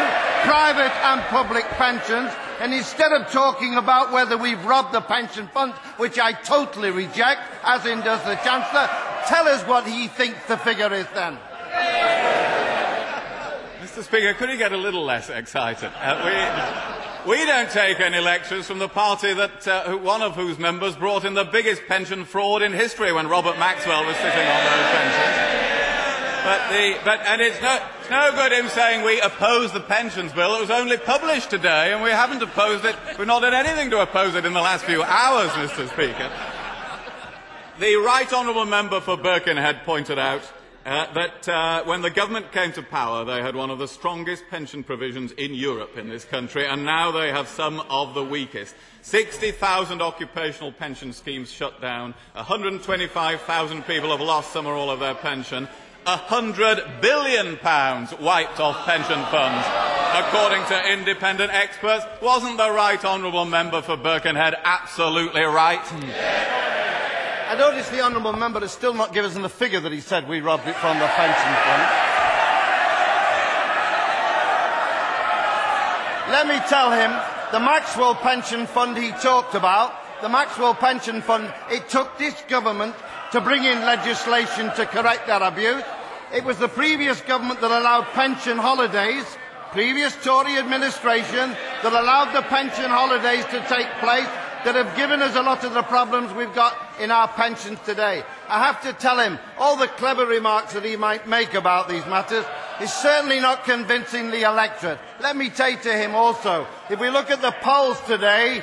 private 0.48 0.94
and 1.04 1.20
public 1.22 1.64
pensions. 1.76 2.30
And 2.60 2.72
instead 2.72 3.12
of 3.12 3.30
talking 3.30 3.76
about 3.76 4.12
whether 4.12 4.38
we've 4.38 4.64
robbed 4.64 4.94
the 4.94 5.00
pension 5.00 5.48
funds, 5.48 5.76
which 5.96 6.18
I 6.18 6.32
totally 6.32 6.90
reject, 6.90 7.40
as 7.62 7.84
in 7.84 8.00
does 8.00 8.22
the 8.24 8.36
Chancellor, 8.36 8.88
tell 9.26 9.48
us 9.48 9.62
what 9.66 9.86
he 9.86 10.08
thinks 10.08 10.46
the 10.46 10.56
figure 10.56 10.92
is 10.92 11.06
then. 11.14 11.36
Mr. 13.80 14.02
Speaker, 14.02 14.34
could 14.34 14.48
you 14.48 14.56
get 14.56 14.72
a 14.72 14.76
little 14.76 15.04
less 15.04 15.28
excited? 15.28 15.90
Uh, 16.00 16.94
we... 16.98 17.03
We 17.26 17.42
don't 17.46 17.70
take 17.70 18.00
any 18.00 18.20
lectures 18.20 18.66
from 18.66 18.78
the 18.78 18.88
party 18.88 19.32
that 19.32 19.66
uh, 19.66 19.96
one 19.96 20.20
of 20.20 20.34
whose 20.36 20.58
members 20.58 20.94
brought 20.94 21.24
in 21.24 21.32
the 21.32 21.44
biggest 21.44 21.80
pension 21.88 22.26
fraud 22.26 22.60
in 22.60 22.74
history 22.74 23.14
when 23.14 23.28
Robert 23.28 23.58
Maxwell 23.58 24.04
was 24.04 24.14
sitting 24.16 24.46
on 24.46 24.64
those 24.64 24.90
pensions. 24.92 25.54
But 26.44 26.68
the, 26.68 26.98
but, 27.02 27.20
and 27.26 27.40
it's 27.40 27.62
no, 27.62 27.80
it's 27.98 28.10
no 28.10 28.30
good 28.34 28.52
him 28.52 28.68
saying 28.68 29.06
we 29.06 29.22
oppose 29.22 29.72
the 29.72 29.80
pensions 29.80 30.34
bill. 30.34 30.54
It 30.56 30.60
was 30.60 30.70
only 30.70 30.98
published 30.98 31.48
today, 31.48 31.94
and 31.94 32.02
we 32.02 32.10
haven't 32.10 32.42
opposed 32.42 32.84
it. 32.84 32.94
We've 33.16 33.26
not 33.26 33.40
done 33.40 33.54
anything 33.54 33.88
to 33.92 34.02
oppose 34.02 34.34
it 34.34 34.44
in 34.44 34.52
the 34.52 34.60
last 34.60 34.84
few 34.84 35.02
hours, 35.02 35.48
Mr. 35.52 35.88
Speaker. 35.88 36.30
The 37.80 37.96
right 38.04 38.30
honourable 38.30 38.66
member 38.66 39.00
for 39.00 39.16
Birkenhead 39.16 39.84
pointed 39.86 40.18
out 40.18 40.42
uh, 40.84 41.12
that 41.14 41.48
uh, 41.48 41.84
when 41.84 42.02
the 42.02 42.10
government 42.10 42.52
came 42.52 42.72
to 42.72 42.82
power, 42.82 43.24
they 43.24 43.40
had 43.40 43.56
one 43.56 43.70
of 43.70 43.78
the 43.78 43.88
strongest 43.88 44.44
pension 44.50 44.82
provisions 44.82 45.32
in 45.32 45.54
Europe 45.54 45.96
in 45.96 46.08
this 46.08 46.24
country, 46.24 46.66
and 46.66 46.84
now 46.84 47.10
they 47.10 47.30
have 47.30 47.48
some 47.48 47.80
of 47.88 48.12
the 48.14 48.24
weakest. 48.24 48.74
60,000 49.02 50.02
occupational 50.02 50.72
pension 50.72 51.12
schemes 51.12 51.50
shut 51.50 51.80
down, 51.80 52.14
125,000 52.34 53.82
people 53.86 54.10
have 54.10 54.20
lost 54.20 54.52
some 54.52 54.66
or 54.66 54.74
all 54.74 54.90
of 54.90 55.00
their 55.00 55.14
pension, 55.14 55.66
100 56.04 57.00
billion 57.00 57.56
pounds 57.56 58.12
wiped 58.20 58.60
off 58.60 58.84
pension 58.84 59.22
funds, 59.30 59.66
according 60.14 60.64
to 60.66 60.92
independent 60.92 61.50
experts. 61.50 62.04
Wasn't 62.20 62.58
the 62.58 62.70
right 62.70 63.02
honourable 63.02 63.46
member 63.46 63.80
for 63.80 63.96
Birkenhead 63.96 64.54
absolutely 64.64 65.42
right? 65.42 65.82
I 67.46 67.56
notice 67.56 67.88
the 67.90 68.00
honourable 68.00 68.32
member 68.32 68.60
has 68.60 68.72
still 68.72 68.94
not 68.94 69.12
given 69.12 69.30
us 69.30 69.36
the 69.36 69.48
figure 69.48 69.80
that 69.80 69.92
he 69.92 70.00
said 70.00 70.28
we 70.28 70.40
robbed 70.40 70.66
it 70.66 70.74
from 70.76 70.98
the 70.98 71.06
pension 71.06 71.54
fund. 71.64 72.14
Let 76.30 76.48
me 76.48 76.58
tell 76.68 76.90
him, 76.90 77.12
the 77.52 77.60
Maxwell 77.60 78.14
Pension 78.14 78.66
Fund 78.66 78.96
he 78.96 79.10
talked 79.12 79.54
about, 79.54 79.92
the 80.22 80.28
Maxwell 80.28 80.74
Pension 80.74 81.20
Fund, 81.20 81.52
it 81.70 81.88
took 81.88 82.16
this 82.18 82.34
government 82.48 82.94
to 83.32 83.40
bring 83.40 83.62
in 83.64 83.80
legislation 83.80 84.72
to 84.74 84.86
correct 84.86 85.26
that 85.26 85.42
abuse. 85.42 85.84
It 86.34 86.44
was 86.44 86.58
the 86.58 86.68
previous 86.68 87.20
government 87.20 87.60
that 87.60 87.70
allowed 87.70 88.04
pension 88.14 88.56
holidays, 88.56 89.24
previous 89.70 90.16
Tory 90.24 90.56
administration, 90.56 91.50
that 91.82 91.92
allowed 91.92 92.32
the 92.32 92.42
pension 92.42 92.90
holidays 92.90 93.44
to 93.46 93.60
take 93.68 93.90
place 94.00 94.28
that 94.64 94.74
have 94.74 94.96
given 94.96 95.20
us 95.20 95.36
a 95.36 95.42
lot 95.42 95.64
of 95.64 95.74
the 95.74 95.82
problems 95.82 96.32
we've 96.32 96.54
got 96.54 96.74
in 96.98 97.10
our 97.10 97.28
pensions 97.28 97.78
today. 97.84 98.24
I 98.48 98.64
have 98.64 98.80
to 98.82 98.92
tell 98.94 99.18
him 99.18 99.38
all 99.58 99.76
the 99.76 99.88
clever 99.88 100.26
remarks 100.26 100.72
that 100.72 100.84
he 100.84 100.96
might 100.96 101.28
make 101.28 101.54
about 101.54 101.88
these 101.88 102.04
matters 102.06 102.44
is 102.80 102.92
certainly 102.92 103.40
not 103.40 103.64
convincing 103.64 104.30
the 104.30 104.42
electorate. 104.42 104.98
Let 105.20 105.36
me 105.36 105.50
say 105.50 105.76
to 105.76 105.92
him 105.92 106.14
also, 106.14 106.66
if 106.90 106.98
we 106.98 107.10
look 107.10 107.30
at 107.30 107.42
the 107.42 107.52
polls 107.60 108.00
today, 108.06 108.62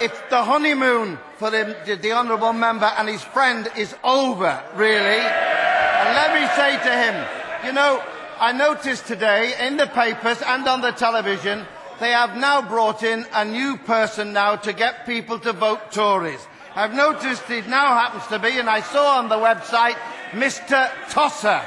it's 0.00 0.20
the 0.30 0.42
honeymoon 0.42 1.18
for 1.38 1.50
the, 1.50 2.12
honourable 2.12 2.52
member 2.52 2.86
and 2.86 3.08
his 3.08 3.22
friend 3.22 3.68
is 3.76 3.94
over, 4.02 4.62
really. 4.74 5.22
And 5.22 6.14
let 6.14 6.34
me 6.34 6.46
say 6.56 6.76
to 6.76 6.96
him, 6.96 7.66
you 7.66 7.72
know, 7.72 8.02
I 8.40 8.52
noticed 8.52 9.06
today 9.06 9.54
in 9.66 9.76
the 9.76 9.86
papers 9.86 10.40
and 10.42 10.66
on 10.66 10.80
the 10.80 10.92
television 10.92 11.66
they 12.00 12.10
have 12.10 12.36
now 12.36 12.62
brought 12.62 13.02
in 13.02 13.26
a 13.34 13.44
new 13.44 13.76
person 13.76 14.32
now 14.32 14.56
to 14.56 14.72
get 14.72 15.06
people 15.06 15.38
to 15.40 15.52
vote 15.52 15.90
Tories. 15.90 16.46
I've 16.74 16.94
noticed 16.94 17.50
it 17.50 17.68
now 17.68 17.94
happens 17.98 18.26
to 18.28 18.38
be, 18.38 18.58
and 18.58 18.70
I 18.70 18.80
saw 18.80 19.18
on 19.18 19.28
the 19.28 19.36
website, 19.36 19.96
Mr. 20.30 20.90
Tosser. 21.10 21.60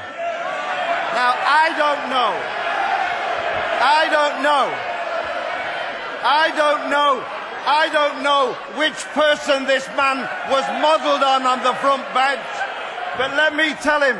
Now, 1.13 1.34
I 1.36 1.67
don't 1.76 2.10
know. 2.10 2.32
I 3.84 4.08
don't 4.08 4.44
know. 4.44 4.67
I 6.24 6.52
don't 6.56 6.89
know. 6.89 7.26
I 7.65 7.89
don't 7.89 8.24
know 8.24 8.54
which 8.80 8.98
person 9.13 9.65
this 9.65 9.86
man 9.98 10.17
was 10.50 10.65
modelled 10.82 11.24
on 11.24 11.46
on 11.46 11.63
the 11.63 11.74
front 11.76 12.06
bench. 12.13 12.48
But 13.17 13.36
let 13.36 13.56
me 13.56 13.74
tell 13.82 14.02
him, 14.02 14.17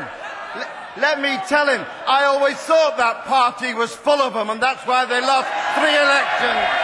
let 0.96 1.20
me 1.20 1.36
tell 1.48 1.66
him, 1.66 1.84
I 2.06 2.24
always 2.24 2.56
thought 2.56 2.96
that 2.98 3.24
party 3.24 3.74
was 3.74 3.94
full 3.94 4.20
of 4.20 4.34
them, 4.34 4.50
and 4.50 4.62
that's 4.62 4.86
why 4.86 5.04
they 5.04 5.20
lost 5.20 5.48
three 5.76 5.96
elections. 5.96 6.82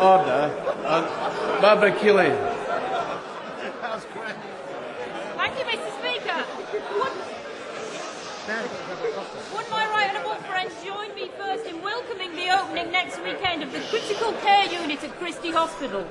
Order. 0.00 0.48
Uh, 0.86 1.60
Barbara 1.60 1.92
Keeley. 2.00 2.30
Thank 5.36 5.58
you, 5.58 5.64
Mr. 5.64 5.90
Speaker. 6.00 6.44
Would, 6.98 7.12
would 9.52 9.70
my 9.70 9.84
right 9.90 10.08
honourable 10.08 10.40
friends 10.46 10.72
join 10.82 11.14
me 11.14 11.30
first 11.36 11.66
in 11.66 11.82
welcoming 11.82 12.34
the 12.34 12.48
opening 12.58 12.90
next 12.90 13.22
weekend 13.22 13.62
of 13.62 13.72
the 13.72 13.80
critical 13.90 14.32
care 14.40 14.64
unit 14.72 15.04
at 15.04 15.10
Christie 15.18 15.50
Hospital? 15.50 16.06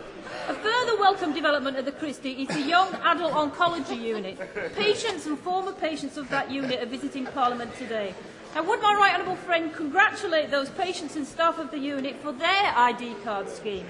A 0.48 0.54
further 0.54 0.98
welcome 1.00 1.34
development 1.34 1.78
at 1.78 1.86
the 1.86 1.91
Christie 1.91 2.43
is 2.43 2.48
the 2.50 2.62
Young 2.62 2.93
Adult 3.20 3.52
Oncology 3.52 4.02
Unit. 4.02 4.40
Patients 4.78 5.26
and 5.26 5.38
former 5.38 5.74
patients 5.74 6.16
of 6.16 6.30
that 6.30 6.50
unit 6.50 6.82
are 6.82 6.86
visiting 6.86 7.26
Parliament 7.26 7.76
today. 7.76 8.16
Now, 8.56 8.64
would 8.64 8.82
my 8.82 8.94
right 8.94 9.14
honourable 9.14 9.36
friend 9.36 9.74
congratulate 9.74 10.52
those 10.52 10.70
patients 10.70 11.18
and 11.18 11.28
staff 11.28 11.60
of 11.60 11.70
the 11.70 11.80
unit 11.80 12.16
for 12.22 12.32
their 12.32 12.74
ID 12.78 13.16
card 13.26 13.50
scheme? 13.50 13.86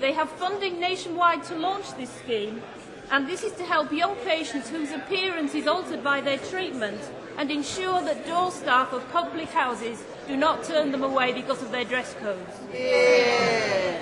They 0.00 0.12
have 0.12 0.30
funding 0.30 0.80
nationwide 0.80 1.44
to 1.44 1.56
launch 1.56 1.94
this 1.98 2.10
scheme, 2.10 2.62
and 3.10 3.28
this 3.28 3.42
is 3.44 3.52
to 3.56 3.64
help 3.64 3.92
young 3.92 4.16
patients 4.16 4.70
whose 4.70 4.92
appearance 4.92 5.54
is 5.54 5.66
altered 5.66 6.02
by 6.02 6.22
their 6.22 6.38
treatment 6.38 7.02
and 7.36 7.50
ensure 7.50 8.00
that 8.00 8.26
door 8.26 8.50
staff 8.50 8.94
of 8.94 9.06
public 9.10 9.50
houses 9.50 10.02
do 10.26 10.38
not 10.38 10.64
turn 10.64 10.90
them 10.90 11.04
away 11.04 11.34
because 11.34 11.60
of 11.62 11.70
their 11.70 11.84
dress 11.84 12.14
codes. 12.14 12.56
Yeah. 12.72 14.00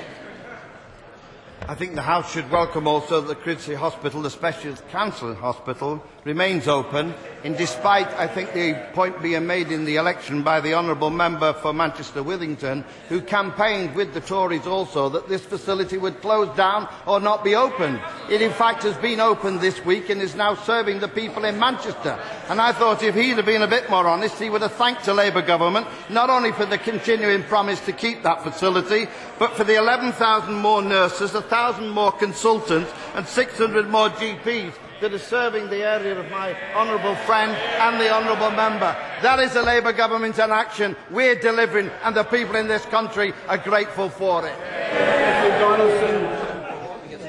I 1.70 1.74
think 1.74 1.94
the 1.94 2.00
House 2.00 2.33
should 2.33 2.50
welcome 2.50 2.88
also 2.88 3.20
that 3.20 3.28
the 3.28 3.35
Christie 3.35 3.74
Hospital, 3.74 4.22
the 4.22 4.31
Specialist 4.31 4.88
Cancer 4.88 5.35
Hospital, 5.35 6.02
remains 6.24 6.66
open, 6.66 7.12
in 7.44 7.57
despite, 7.57 8.09
I 8.09 8.26
think, 8.26 8.54
the 8.54 8.72
point 8.94 9.20
being 9.20 9.46
made 9.46 9.70
in 9.70 9.85
the 9.85 9.96
election 9.96 10.42
by 10.42 10.62
the 10.62 10.72
Honourable 10.72 11.11
Member 11.11 11.52
for 11.52 11.74
Manchester 11.74 12.22
Withington, 12.22 12.85
who 13.11 13.20
campaigned 13.20 13.94
with 13.94 14.14
the 14.14 14.22
Tories 14.22 14.66
also 14.66 15.11
that 15.11 15.28
this 15.28 15.44
facility 15.44 15.98
would 15.98 16.22
close 16.22 16.48
down 16.57 16.88
or 17.07 17.20
not 17.20 17.44
be 17.44 17.54
opened. 17.54 18.00
It, 18.31 18.40
in 18.40 18.52
fact, 18.52 18.83
has 18.85 18.96
been 18.96 19.20
opened 19.20 19.61
this 19.61 19.85
week 19.85 20.09
and 20.09 20.22
is 20.22 20.35
now 20.35 20.54
serving 20.54 21.00
the 21.00 21.09
people 21.09 21.44
in 21.44 21.59
Manchester. 21.59 22.18
And 22.48 22.62
I 22.62 22.72
thought 22.72 23.02
if 23.02 23.14
he'd 23.14 23.37
have 23.37 23.44
been 23.44 23.61
a 23.61 23.68
bit 23.68 23.90
more 23.90 24.07
honest, 24.07 24.38
he 24.38 24.48
would 24.48 24.62
have 24.62 24.72
thanked 24.72 25.04
the 25.04 25.12
Labour 25.12 25.42
government, 25.42 25.87
not 26.09 26.31
only 26.31 26.52
for 26.52 26.64
the 26.64 26.78
continuing 26.78 27.42
promise 27.42 27.81
to 27.85 27.92
keep 27.92 28.22
that 28.22 28.42
facility, 28.42 29.07
but 29.38 29.52
for 29.52 29.64
the 29.64 29.76
11,000 29.76 30.54
more 30.54 30.81
nurses, 30.81 31.35
1,000 31.35 31.58
more 31.81 32.12
consultants, 32.12 32.92
and 33.14 33.27
600 33.27 33.88
more 33.88 34.11
GPs 34.11 34.73
that 35.01 35.12
are 35.12 35.18
serving 35.18 35.68
the 35.71 35.83
area 35.83 36.18
of 36.18 36.31
my 36.31 36.57
honourable 36.75 37.14
friend 37.14 37.53
and 37.53 38.01
the 38.01 38.12
honourable 38.12 38.51
member. 38.51 38.97
That 39.23 39.38
is 39.38 39.55
the 39.55 39.62
Labour 39.62 39.92
government 39.92 40.38
in 40.38 40.51
action. 40.51 40.97
We're 41.11 41.37
delivering, 41.37 41.90
and 42.03 42.16
the 42.16 42.25
people 42.25 42.57
in 42.57 42.68
this 42.68 42.85
country 42.87 43.33
are 43.49 43.59
grateful 43.59 44.09
for 44.09 44.47
it. 44.47 44.55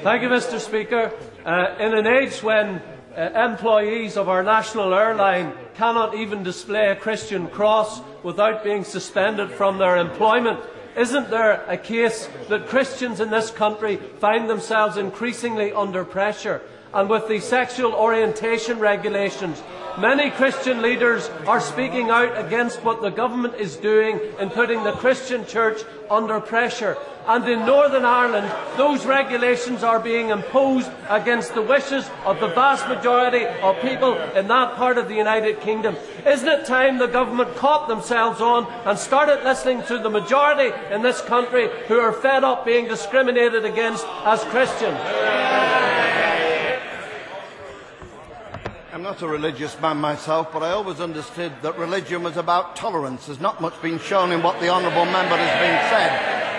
Thank 0.02 0.22
you, 0.24 0.30
Mr. 0.30 0.60
Speaker. 0.60 1.12
Uh, 1.46 1.76
in 1.80 1.94
an 1.94 2.08
age 2.08 2.42
when 2.42 2.82
uh, 3.16 3.50
employees 3.52 4.18
of 4.18 4.30
our 4.30 4.44
national 4.44 4.94
airline 4.94 5.54
cannot 5.76 6.16
even 6.16 6.44
display 6.44 6.88
a 6.88 6.96
Christian 6.96 7.48
cross 7.48 8.02
without 8.24 8.64
being 8.64 8.84
suspended 8.84 9.52
from 9.52 9.78
their 9.78 9.98
employment, 9.98 10.60
isn't 11.00 11.30
there 11.30 11.64
a 11.68 11.78
case 11.78 12.28
that 12.50 12.68
Christians 12.68 13.22
in 13.22 13.30
this 13.30 13.52
country 13.52 13.96
find 14.20 14.50
themselves 14.50 14.98
increasingly 14.98 15.72
under 15.72 16.04
pressure? 16.04 16.62
And 16.94 17.10
with 17.10 17.30
the 17.30 17.40
sexual 17.40 17.94
orientation 17.94 18.80
regulations, 18.80 19.64
many 20.00 20.30
Christian 20.32 20.82
leaders 20.82 21.30
are 21.46 21.60
speaking 21.60 22.10
out 22.10 22.38
against 22.38 22.84
what 22.84 23.02
the 23.02 23.10
government 23.10 23.56
is 23.56 23.76
doing 23.76 24.20
in 24.40 24.50
putting 24.50 24.84
the 24.84 24.94
Christian 24.94 25.46
church 25.46 25.82
under 26.10 26.40
pressure. 26.40 26.98
And 27.28 27.48
in 27.48 27.60
Northern 27.60 28.06
Ireland, 28.06 28.52
those 28.76 29.06
regulations 29.06 29.84
are 29.84 30.00
being 30.00 30.30
imposed 30.30 30.90
against 31.10 31.54
the 31.54 31.62
wishes 31.62 32.10
of 32.26 32.40
the 32.40 32.48
vast 32.48 32.88
majority 32.88 33.46
of 33.46 33.80
people 33.82 34.18
in 34.34 34.48
that 34.48 34.76
part 34.76 34.98
of 34.98 35.08
the 35.08 35.16
United 35.16 35.62
Kingdom. 35.62 35.96
Isn't 36.26 36.48
it 36.48 36.66
time 36.66 36.98
the 36.98 37.06
government 37.06 37.56
caught 37.56 37.88
themselves 37.88 38.42
on 38.42 38.66
and 38.86 38.98
started 38.98 39.44
listening 39.44 39.84
to 39.84 40.00
the 40.00 40.10
majority 40.10 40.76
in 40.92 41.04
this 41.04 41.22
country 41.22 41.70
who 41.88 42.00
are 42.00 42.14
fed 42.14 42.44
up 42.44 42.66
being 42.66 42.88
discriminated 42.88 43.64
against 43.64 44.06
as 44.26 44.44
Christians? 44.46 46.09
I'm 49.00 49.04
not 49.04 49.22
a 49.22 49.28
religious 49.30 49.80
man 49.80 49.96
myself, 49.96 50.52
but 50.52 50.62
I 50.62 50.72
always 50.72 51.00
understood 51.00 51.54
that 51.62 51.78
religion 51.78 52.22
was 52.22 52.36
about 52.36 52.76
tolerance. 52.76 53.28
There's 53.28 53.40
not 53.40 53.62
much 53.62 53.82
been 53.82 53.98
shown 53.98 54.34
in 54.34 54.44
what 54.44 54.60
the 54.60 54.68
honourable 54.68 55.06
member 55.06 55.38
has 55.38 55.54
been 55.62 55.80
said. 55.90 56.12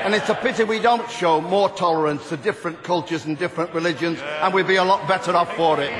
And 0.06 0.14
it's 0.14 0.30
a 0.30 0.34
pity 0.34 0.64
we 0.64 0.78
don't 0.78 1.06
show 1.10 1.42
more 1.42 1.68
tolerance 1.68 2.30
to 2.30 2.38
different 2.38 2.82
cultures 2.82 3.26
and 3.26 3.36
different 3.38 3.74
religions, 3.74 4.20
and 4.22 4.54
we'd 4.54 4.66
be 4.66 4.76
a 4.76 4.84
lot 4.84 5.06
better 5.06 5.36
off 5.36 5.54
for 5.54 5.82
it. 5.82 5.92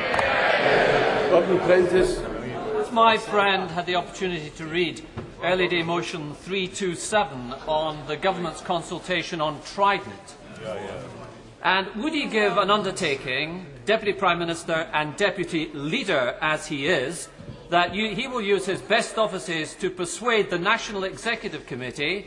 As 2.81 2.91
my 2.91 3.19
friend 3.19 3.71
had 3.71 3.85
the 3.85 3.97
opportunity 3.97 4.49
to 4.57 4.65
read 4.65 5.07
early 5.45 5.69
day 5.69 5.83
motion 5.83 6.33
327 6.33 7.53
on 7.69 8.07
the 8.07 8.17
government's 8.17 8.63
consultation 8.63 9.43
on 9.43 9.61
Trident. 9.75 10.37
And 11.63 11.89
would 12.03 12.15
he 12.15 12.27
give 12.27 12.57
an 12.57 12.71
undertaking, 12.71 13.67
Deputy 13.85 14.13
Prime 14.13 14.39
Minister 14.39 14.89
and 14.93 15.15
Deputy 15.17 15.71
Leader 15.75 16.37
as 16.41 16.67
he 16.67 16.87
is, 16.87 17.29
that 17.69 17.95
you, 17.95 18.15
he 18.15 18.27
will 18.27 18.41
use 18.41 18.65
his 18.67 18.81
best 18.81 19.19
offices 19.19 19.75
to 19.75 19.91
persuade 19.91 20.49
the 20.49 20.59
National 20.59 21.05
Executive 21.05 21.67
Committee 21.67 22.27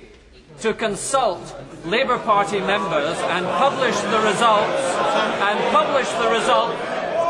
to 0.59 0.73
consult 0.73 1.55
Labour 1.85 2.19
Party 2.19 2.59
members 2.59 3.17
and 3.17 3.45
publish 3.45 3.99
the 3.99 4.19
results 4.19 4.83
and 5.41 5.59
publish 5.71 6.09
the 6.11 6.29
result. 6.29 6.77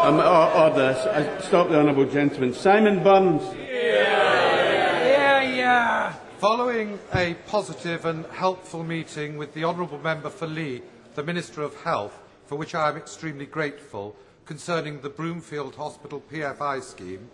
Um, 0.04 0.20
order. 0.20 0.96
I 1.14 1.42
stop 1.42 1.70
the 1.70 1.80
honourable 1.80 2.06
gentleman. 2.06 2.54
Simon 2.54 3.02
Burns. 3.02 3.42
Yeah, 3.56 5.42
yeah. 5.42 6.14
Following 6.40 7.00
a 7.14 7.36
positive 7.48 8.06
and 8.06 8.26
helpful 8.26 8.84
meeting 8.84 9.38
with 9.38 9.54
the 9.54 9.64
Honourable 9.64 10.00
Member 10.00 10.30
for 10.30 10.46
Leigh, 10.46 10.82
the 11.16 11.24
Minister 11.24 11.62
of 11.62 11.76
Health, 11.84 12.20
for 12.46 12.56
which 12.56 12.76
I 12.76 12.90
am 12.90 12.98
extremely 12.98 13.46
grateful, 13.46 14.16
concerning 14.46 15.02
the 15.02 15.10
Broomfield 15.10 15.76
Hospital 15.76 16.22
PFI 16.32 16.82
scheme, 16.84 17.30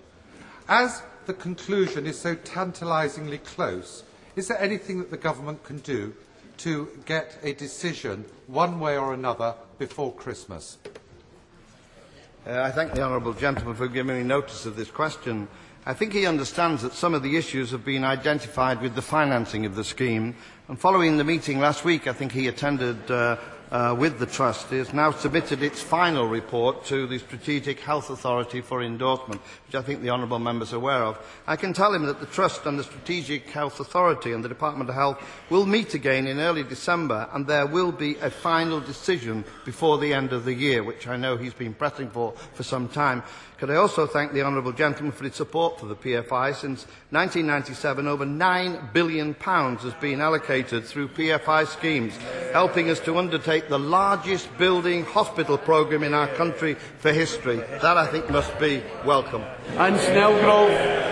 as 0.67 1.01
the 1.25 1.33
conclusion 1.33 2.05
is 2.05 2.19
so 2.19 2.35
tantalisingly 2.35 3.39
close, 3.39 4.03
is 4.35 4.47
there 4.47 4.61
anything 4.61 4.99
that 4.99 5.09
the 5.09 5.17
government 5.17 5.63
can 5.63 5.79
do 5.79 6.13
to 6.57 6.89
get 7.05 7.37
a 7.41 7.53
decision, 7.53 8.25
one 8.47 8.79
way 8.79 8.97
or 8.97 9.13
another, 9.13 9.55
before 9.77 10.13
Christmas? 10.13 10.77
Uh, 12.45 12.61
I 12.61 12.71
thank 12.71 12.93
the 12.93 13.01
honourable 13.01 13.33
gentleman 13.33 13.75
for 13.75 13.87
giving 13.87 14.17
me 14.17 14.23
notice 14.23 14.65
of 14.65 14.75
this 14.75 14.91
question. 14.91 15.47
I 15.85 15.93
think 15.93 16.13
he 16.13 16.25
understands 16.25 16.83
that 16.83 16.93
some 16.93 17.13
of 17.13 17.23
the 17.23 17.37
issues 17.37 17.71
have 17.71 17.83
been 17.83 18.03
identified 18.03 18.81
with 18.81 18.95
the 18.95 19.01
financing 19.01 19.65
of 19.65 19.75
the 19.75 19.83
scheme. 19.83 20.35
And 20.67 20.79
following 20.79 21.17
the 21.17 21.23
meeting 21.23 21.59
last 21.59 21.83
week, 21.83 22.05
I 22.05 22.13
think 22.13 22.31
he 22.31 22.47
attended 22.47 23.09
uh, 23.09 23.37
uh, 23.71 23.95
with 23.97 24.19
the 24.19 24.25
Trust 24.25 24.69
has 24.69 24.93
now 24.93 25.11
submitted 25.11 25.61
its 25.61 25.81
final 25.81 26.27
report 26.27 26.85
to 26.85 27.05
the 27.07 27.19
Strategic 27.19 27.79
Health 27.79 28.09
Authority 28.09 28.61
for 28.61 28.81
endorsement, 28.81 29.41
which 29.67 29.75
I 29.75 29.81
think 29.81 30.01
the 30.01 30.09
Honourable 30.09 30.39
Member 30.39 30.63
is 30.63 30.73
aware 30.73 31.03
of. 31.03 31.19
I 31.45 31.55
can 31.55 31.73
tell 31.73 31.93
him 31.93 32.05
that 32.05 32.19
the 32.19 32.25
Trust 32.25 32.65
and 32.65 32.79
the 32.79 32.83
Strategic 32.83 33.49
Health 33.49 33.79
Authority 33.79 34.33
and 34.33 34.43
the 34.43 34.49
Department 34.49 34.89
of 34.89 34.95
Health 34.95 35.21
will 35.49 35.65
meet 35.65 35.93
again 35.93 36.27
in 36.27 36.39
early 36.39 36.63
December 36.63 37.29
and 37.33 37.45
there 37.45 37.67
will 37.67 37.91
be 37.91 38.15
a 38.17 38.29
final 38.29 38.79
decision 38.79 39.45
before 39.65 39.97
the 39.97 40.13
end 40.13 40.33
of 40.33 40.45
the 40.45 40.53
year, 40.53 40.83
which 40.83 41.07
I 41.07 41.17
know 41.17 41.37
he's 41.37 41.53
been 41.53 41.73
pressing 41.73 42.09
for 42.09 42.33
for 42.53 42.63
some 42.63 42.87
time. 42.87 43.23
Could 43.59 43.71
I 43.71 43.75
also 43.75 44.07
thank 44.07 44.31
the 44.31 44.41
honourable 44.41 44.71
gentleman 44.71 45.11
for 45.11 45.25
his 45.25 45.35
support 45.35 45.81
for 45.81 45.85
the 45.85 45.95
PFI. 45.95 46.55
Since 46.55 46.85
1997, 47.09 48.07
over 48.07 48.25
£9 48.25 48.93
billion 48.93 49.33
has 49.33 49.93
been 49.95 50.21
allocated 50.21 50.85
through 50.85 51.09
PFI 51.09 51.67
schemes, 51.67 52.15
helping 52.53 52.89
us 52.89 53.01
to 53.01 53.17
undertake 53.17 53.67
the 53.67 53.77
largest 53.77 54.47
building 54.57 55.03
hospital 55.03 55.57
programme 55.57 56.03
in 56.03 56.13
our 56.13 56.29
country 56.35 56.75
for 56.99 57.11
history. 57.11 57.57
That, 57.57 57.97
I 57.97 58.07
think, 58.07 58.29
must 58.29 58.57
be 58.59 58.81
welcome. 59.05 59.41
Anne 59.75 59.97
Snelgrove. 59.97 61.09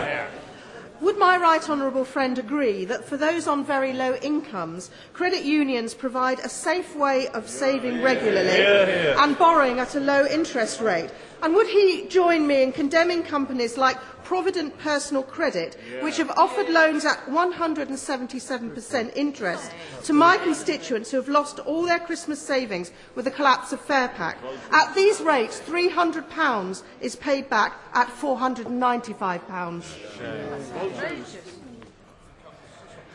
Would 1.01 1.19
my 1.19 1.37
right 1.37 1.69
honourable 1.69 2.05
friend 2.05 2.39
agree 2.39 2.83
that 2.85 3.05
for 3.05 3.17
those 3.17 3.45
on 3.47 3.63
very 3.63 3.93
low 3.93 4.15
incomes, 4.15 4.89
credit 5.13 5.43
unions 5.43 5.93
provide 5.93 6.39
a 6.39 6.49
safe 6.49 6.95
way 6.95 7.27
of 7.29 7.47
saving 7.47 8.01
regularly 8.01 8.57
Yeah, 8.57 8.87
yeah. 8.87 9.23
and 9.23 9.37
borrowing 9.37 9.79
at 9.79 9.95
a 9.95 9.99
low 9.99 10.25
interest 10.25 10.81
rate? 10.81 11.11
And 11.41 11.53
would 11.55 11.67
he 11.67 12.07
join 12.07 12.47
me 12.47 12.63
in 12.63 12.71
condemning 12.71 13.23
companies 13.23 13.77
like 13.77 13.97
Provident 14.23 14.77
Personal 14.79 15.23
Credit, 15.23 15.77
which 16.01 16.17
have 16.17 16.31
offered 16.31 16.67
loans 16.69 17.05
at 17.05 17.25
177% 17.27 19.15
interest 19.15 19.71
to 20.03 20.13
my 20.13 20.37
constituents 20.37 21.11
who 21.11 21.17
have 21.17 21.29
lost 21.29 21.59
all 21.59 21.83
their 21.83 21.99
Christmas 21.99 22.41
savings 22.41 22.91
with 23.15 23.25
the 23.25 23.31
collapse 23.31 23.71
of 23.71 23.79
Farepak? 23.85 24.35
At 24.71 24.95
these 24.95 25.21
rates, 25.21 25.59
£300 25.61 26.83
is 27.01 27.15
paid 27.15 27.49
back 27.49 27.75
at 27.93 28.07
£495. 28.09 29.83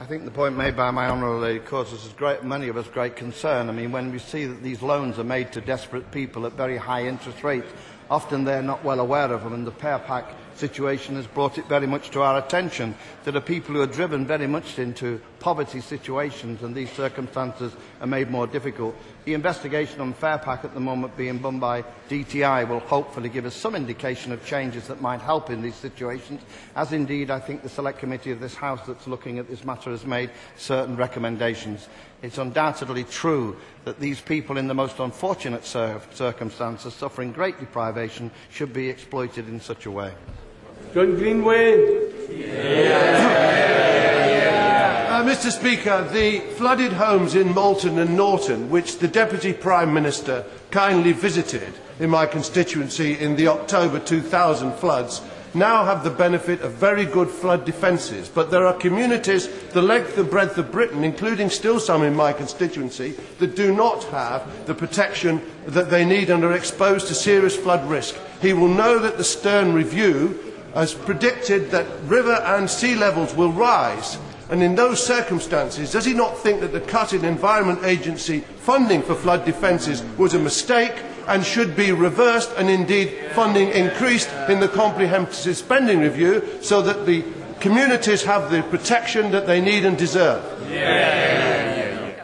I 0.01 0.07
think 0.07 0.25
the 0.25 0.31
point 0.31 0.57
made 0.57 0.75
by 0.75 0.91
my 0.91 1.09
honourable 1.09 1.41
lady 1.41 1.61
causes 1.61 2.07
us 2.07 2.13
great, 2.15 2.43
many 2.43 2.69
of 2.69 2.77
us 2.77 2.89
great 2.89 3.15
concern. 3.15 3.69
I 3.69 3.73
mean, 3.73 3.93
when 3.93 4.11
we 4.11 4.19
see 4.19 4.47
that 4.47 4.63
these 4.63 4.83
loans 4.83 5.19
are 5.19 5.25
made 5.25 5.53
to 5.53 5.61
desperate 5.61 6.11
people 6.11 6.47
at 6.47 6.55
very 6.55 6.77
high 6.77 7.07
interest 7.07 7.45
rates, 7.45 7.71
often 8.13 8.45
they're 8.45 8.63
not 8.63 8.85
well 8.85 9.01
aware 9.01 9.33
of 9.33 9.43
them, 9.43 9.55
and 9.55 9.67
the 9.67 9.71
pair 9.71 9.99
pack 9.99 10.27
situation 10.55 11.17
has 11.17 11.27
brought 11.27 11.57
it 11.57 11.65
very 11.67 11.87
much 11.87 12.11
to 12.11 12.21
our 12.21 12.37
attention. 12.37 12.95
There 13.25 13.35
are 13.35 13.41
people 13.41 13.75
who 13.75 13.81
are 13.81 13.87
driven 13.87 14.27
very 14.27 14.47
much 14.47 14.79
into 14.79 15.19
poverty 15.41 15.81
situations, 15.81 16.63
and 16.63 16.75
these 16.75 16.93
circumstances 16.93 17.73
are 18.03 18.07
made 18.07 18.31
more 18.31 18.47
difficult. 18.47 18.95
The 19.25 19.33
investigation 19.33 20.03
on 20.03 20.13
Fairpack 20.13 20.63
at 20.63 20.75
the 20.75 20.81
moment 20.81 21.17
being 21.17 21.39
done 21.39 21.59
by 21.59 21.85
DTI 22.11 22.69
will 22.69 22.81
hopefully 22.81 23.31
give 23.31 23.47
us 23.47 23.57
some 23.57 23.75
indication 23.75 24.31
of 24.31 24.45
changes 24.45 24.89
that 24.89 25.01
might 25.01 25.23
help 25.23 25.49
in 25.49 25.63
these 25.63 25.77
situations, 25.77 26.43
as 26.77 26.93
indeed 26.93 27.31
I 27.31 27.41
think 27.41 27.63
the 27.63 27.71
Select 27.71 27.99
Committee 27.99 28.31
of 28.31 28.41
this 28.41 28.55
House 28.55 28.87
that's 28.87 29.07
looking 29.07 29.39
at 29.39 29.49
this 29.49 29.65
matter 29.65 29.91
has 29.91 30.05
made 30.05 30.31
certain 30.57 30.97
recommendations. 30.97 31.89
It's 32.23 32.39
undoubtedly 32.39 33.03
true 33.03 33.57
that 33.85 33.99
these 33.99 34.21
people 34.21 34.57
in 34.57 34.69
the 34.69 34.75
most 34.75 35.01
unfortunate 35.01 35.65
circumstances, 35.65 36.95
suffering 36.95 37.33
great 37.33 37.59
deprivation, 37.59 38.31
should 38.51 38.73
be 38.73 38.89
exploited 38.89 39.49
in 39.49 39.61
such 39.61 39.87
a 39.87 39.91
way. 39.91 40.13
John 40.95 41.17
Greenway. 41.17 42.11
Uh, 45.09 45.25
Mr. 45.25 45.51
Speaker, 45.51 46.09
the 46.13 46.41
flooded 46.57 46.93
homes 46.93 47.35
in 47.35 47.53
Malton 47.55 47.99
and 47.99 48.17
Norton, 48.17 48.71
which 48.71 48.99
the 48.99 49.09
Deputy 49.09 49.53
Prime 49.53 49.93
Minister 49.93 50.45
kindly 50.71 51.13
visited 51.13 51.75
in 51.99 52.09
my 52.09 52.27
constituency 52.27 53.19
in 53.19 53.37
the 53.37 53.49
October 53.49 53.99
2000 53.99 54.73
floods, 54.75 55.21
now 55.55 55.85
have 55.85 56.05
the 56.05 56.11
benefit 56.11 56.61
of 56.61 56.73
very 56.73 57.05
good 57.05 57.29
flood 57.29 57.65
defences. 57.65 58.29
But 58.29 58.51
there 58.51 58.67
are 58.67 58.75
communities 58.75 59.49
the 59.73 59.83
length 59.83 60.17
and 60.19 60.31
breadth 60.31 60.59
of 60.59 60.73
Britain, 60.73 61.05
including 61.05 61.51
still 61.51 61.81
some 61.81 62.03
in 62.03 62.15
my 62.15 62.33
constituency, 62.33 63.15
that 63.39 63.55
do 63.57 63.75
not 63.75 64.05
have 64.05 64.67
the 64.67 64.75
protection 64.75 65.43
that 65.67 65.91
they 65.91 66.05
need 66.05 66.31
and 66.31 66.45
are 66.45 66.53
exposed 66.53 67.09
to 67.09 67.15
serious 67.15 67.57
flood 67.57 67.89
risk. 67.89 68.17
He 68.41 68.53
will 68.53 68.69
know 68.69 68.99
that 68.99 69.19
the 69.19 69.25
Stern 69.25 69.73
Review 69.73 70.39
has 70.75 70.95
predicted 70.95 71.71
that 71.71 71.87
river 72.05 72.35
and 72.35 72.69
sea 72.69 72.95
levels 72.95 73.35
will 73.35 73.53
rise. 73.53 74.19
And 74.51 74.63
in 74.63 74.75
those 74.75 75.05
circumstances, 75.05 75.93
does 75.93 76.05
he 76.05 76.13
not 76.13 76.37
think 76.39 76.61
that 76.61 76.73
the 76.73 76.81
cut 76.81 77.13
in 77.13 77.25
Environment 77.25 77.85
Agency 77.85 78.41
funding 78.41 79.03
for 79.03 79.15
flood 79.15 79.45
defences 79.45 80.03
was 80.19 80.35
a 80.35 80.39
mistake 80.39 80.93
and 81.29 81.45
should 81.45 81.77
be 81.77 81.93
reversed 81.93 82.53
and 82.57 82.69
indeed 82.69 83.31
funding 83.33 83.69
increased 83.71 84.31
in 84.49 84.61
the 84.61 84.69
comprehensive 84.69 85.57
spending 85.57 86.01
review 86.01 86.43
so 86.61 86.83
that 86.83 87.07
the 87.07 87.25
communities 87.61 88.23
have 88.25 88.51
the 88.51 88.63
protection 88.65 89.31
that 89.31 89.47
they 89.47 89.61
need 89.61 89.85
and 89.85 89.97
deserve? 89.97 90.43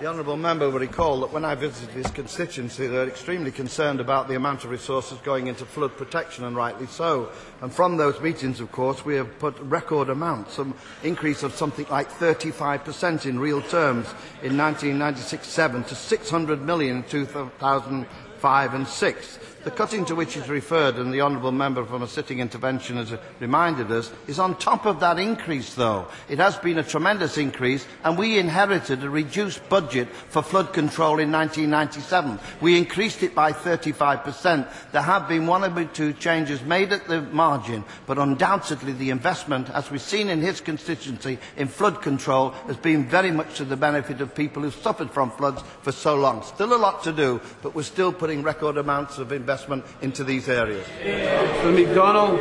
The 0.01 0.07
honourable 0.07 0.37
member 0.37 0.71
will 0.71 0.79
recall 0.79 1.21
that 1.21 1.33
when 1.33 1.45
I 1.45 1.57
visited 1.57 1.91
his 1.91 2.11
constituency, 2.13 2.87
they 2.87 2.97
were 2.97 3.09
extremely 3.09 3.51
concerned 3.51 4.01
about 4.01 4.29
the 4.29 4.37
amount 4.37 4.63
of 4.65 4.71
resources 4.71 5.19
going 5.19 5.49
into 5.49 5.65
flood 5.65 5.97
protection, 5.97 6.45
and 6.45 6.55
rightly 6.55 6.87
so. 6.87 7.31
And 7.61 7.73
from 7.73 7.97
those 7.97 8.21
meetings, 8.21 8.61
of 8.61 8.71
course, 8.71 9.05
we 9.05 9.17
have 9.17 9.39
put 9.41 9.59
record 9.59 10.09
amounts, 10.09 10.59
an 10.59 10.73
increase 11.03 11.43
of 11.43 11.53
something 11.53 11.87
like 11.91 12.11
35% 12.11 13.27
in 13.27 13.41
real 13.41 13.61
terms 13.61 14.07
in 14.43 14.53
1996-7 14.53 15.89
to 15.89 15.95
600 15.95 16.63
million 16.63 17.05
in 17.13 18.07
2005 18.39 18.75
and 18.75 18.87
6. 18.87 19.39
The 19.65 19.73
cutting 19.73 20.05
to 20.07 20.15
which 20.15 20.37
is 20.37 20.49
referred, 20.49 20.95
and 20.97 21.13
the 21.13 21.21
honourable 21.21 21.53
member 21.53 21.85
from 21.85 22.03
a 22.03 22.09
sitting 22.09 22.39
intervention 22.39 22.97
has 22.97 23.13
reminded 23.41 23.91
us, 23.91 24.11
is 24.29 24.39
on 24.39 24.57
top 24.57 24.87
of 24.87 25.01
that 25.01 25.19
increase, 25.19 25.75
though. 25.75 26.07
It 26.29 26.39
has 26.39 26.57
been 26.57 26.79
a 26.79 26.85
tremendous 26.85 27.37
increase, 27.37 27.85
and 28.05 28.17
we 28.17 28.39
inherited 28.39 29.03
a 29.03 29.11
reduced 29.11 29.69
budget 29.69 30.09
for 30.09 30.43
flood 30.43 30.73
control 30.73 31.19
in 31.19 31.33
1997. 31.33 32.39
We 32.61 32.79
increased 32.79 33.23
it 33.25 33.35
by 33.35 33.53
35%. 33.53 34.93
There 34.93 35.03
have 35.03 35.29
been 35.29 35.47
one 35.47 35.65
or 35.65 35.85
two 35.87 36.13
changes 36.15 36.63
made 36.63 36.93
at 36.93 37.09
the 37.09 37.23
margin, 37.23 37.85
but 38.07 38.17
undoubtedly 38.17 38.93
the 38.93 39.11
investment, 39.11 39.69
as 39.71 39.91
we've 39.91 40.01
seen 40.01 40.31
in 40.31 40.41
his 40.41 40.61
constituency, 40.61 41.39
in 41.57 41.67
flood 41.67 42.01
control 42.01 42.51
has 42.69 42.77
been 42.77 43.07
very 43.07 43.33
much 43.33 43.57
to 43.57 43.65
the 43.65 43.77
benefit 43.77 44.21
of 44.21 44.35
people 44.35 44.63
who've 44.63 44.75
suffered 44.75 45.11
from 45.11 45.33
floods 45.33 45.63
for 45.83 45.93
so 45.93 46.15
long. 46.15 46.43
Still 46.45 46.75
a 46.75 46.79
lot 46.79 47.03
to 47.03 47.13
do, 47.13 47.41
but 47.61 47.75
we're 47.75 47.83
still 47.83 48.13
putting 48.13 48.28
record 48.37 48.77
amounts 48.77 49.19
of 49.19 49.33
investment 49.33 49.85
into 50.03 50.25
these 50.25 50.49
areas. 50.49 50.87
Mr. 51.03 51.75
McDonald. 51.75 52.41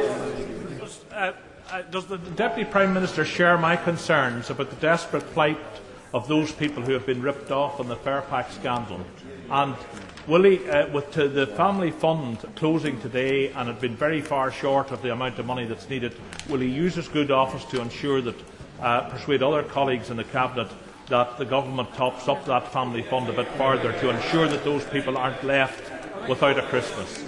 Uh, 1.11 1.33
uh, 1.71 1.81
does 1.89 2.05
the 2.05 2.17
Deputy 2.17 2.69
Prime 2.69 2.93
Minister 2.93 3.25
share 3.25 3.57
my 3.57 3.75
concerns 3.75 4.49
about 4.49 4.69
the 4.69 4.75
desperate 4.77 5.23
plight 5.33 5.59
of 6.13 6.27
those 6.27 6.51
people 6.51 6.83
who 6.83 6.93
have 6.93 7.05
been 7.05 7.21
ripped 7.21 7.51
off 7.51 7.79
in 7.79 7.87
the 7.87 7.95
Farepak 7.95 8.51
scandal? 8.51 9.01
And 9.49 9.75
will 10.27 10.43
he, 10.43 10.69
uh, 10.69 10.87
with 10.89 11.11
to 11.11 11.27
the 11.27 11.47
family 11.47 11.91
fund 11.91 12.39
closing 12.55 12.99
today 13.01 13.49
and 13.49 13.69
it 13.69 13.81
been 13.81 13.95
very 13.95 14.21
far 14.21 14.51
short 14.51 14.91
of 14.91 15.01
the 15.01 15.11
amount 15.11 15.39
of 15.39 15.45
money 15.45 15.65
that's 15.65 15.89
needed, 15.89 16.15
will 16.49 16.59
he 16.59 16.67
use 16.67 16.95
his 16.95 17.07
good 17.07 17.31
office 17.31 17.65
to 17.65 17.81
ensure 17.81 18.21
that, 18.21 18.35
uh, 18.81 19.09
persuade 19.09 19.41
other 19.41 19.63
colleagues 19.63 20.09
in 20.09 20.17
the 20.17 20.23
Cabinet 20.23 20.69
that 21.09 21.37
the 21.37 21.45
government 21.45 21.93
tops 21.93 22.27
up 22.27 22.43
that 22.45 22.71
family 22.71 23.01
fund 23.01 23.29
a 23.29 23.33
bit 23.33 23.47
further 23.53 23.93
to 23.93 24.09
ensure 24.09 24.47
that 24.47 24.63
those 24.63 24.83
people 24.85 25.17
aren't 25.17 25.43
left 25.43 25.91
without 26.27 26.59
a 26.59 26.63
Christmas? 26.63 27.23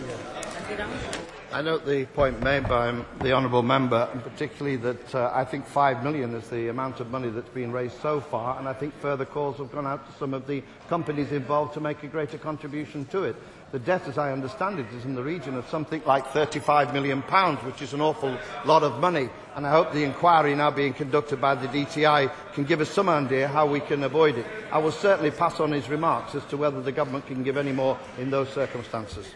I 1.52 1.63
note 1.63 1.84
the 1.84 2.06
point 2.06 2.44
made 2.44 2.68
by 2.68 2.96
the 3.22 3.32
honourable 3.32 3.63
member, 3.63 4.08
and 4.13 4.22
particularly 4.22 4.76
that 4.78 5.15
uh, 5.15 5.32
I 5.34 5.46
think 5.46 5.65
five 5.65 6.04
million 6.04 6.36
is 6.36 6.48
the 6.48 6.68
amount 6.68 7.00
of 7.00 7.10
money 7.10 7.30
that's 7.30 7.50
been 7.50 7.72
raised 7.72 8.00
so 8.02 8.20
far, 8.20 8.60
and 8.60 8.68
I 8.68 8.74
think 8.74 8.94
further 9.00 9.26
calls 9.26 9.58
have 9.58 9.72
gone 9.72 9.88
out 9.88 10.06
to 10.06 10.20
some 10.20 10.36
of 10.36 10.46
the 10.46 10.62
companies 10.89 11.32
involved 11.32 11.74
to 11.74 11.82
make 11.82 12.04
a 12.04 12.08
greater 12.08 12.38
contribution 12.38 13.06
to 13.06 13.24
it. 13.24 13.36
The 13.71 13.77
debt, 13.77 14.08
as 14.08 14.17
I 14.17 14.32
understand 14.32 14.79
it, 14.79 14.88
is 14.97 15.05
in 15.05 15.13
the 15.13 15.21
region 15.21 15.55
of 15.55 15.67
something 15.69 16.01
like 16.03 16.25
35 16.27 16.91
million 16.91 17.21
pounds, 17.21 17.63
which 17.63 17.84
is 17.84 17.93
an 17.93 18.01
awful 18.01 18.36
lot 18.65 18.82
of 18.82 18.99
money. 18.99 19.29
And 19.55 19.67
I 19.67 19.69
hope 19.69 19.91
the 19.91 20.03
inquiry 20.03 20.55
now 20.55 20.71
being 20.71 20.93
conducted 20.93 21.39
by 21.39 21.53
the 21.53 21.67
DTI 21.67 22.32
can 22.53 22.63
give 22.63 22.82
us 22.82 22.89
some 22.89 23.08
idea 23.10 23.47
how 23.47 23.67
we 23.67 23.79
can 23.79 24.03
avoid 24.03 24.39
it. 24.39 24.45
I 24.71 24.79
will 24.79 24.91
certainly 24.91 25.29
pass 25.29 25.60
on 25.60 25.71
his 25.71 25.88
remarks 25.88 26.34
as 26.34 26.43
to 26.45 26.58
whether 26.58 26.82
the 26.82 26.91
government 26.91 27.27
can 27.27 27.43
give 27.43 27.58
any 27.58 27.71
more 27.71 27.95
in 28.17 28.32
those 28.32 28.49
circumstances. 28.49 29.27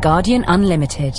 Guardian 0.00 0.44
Unlimited. 0.48 1.16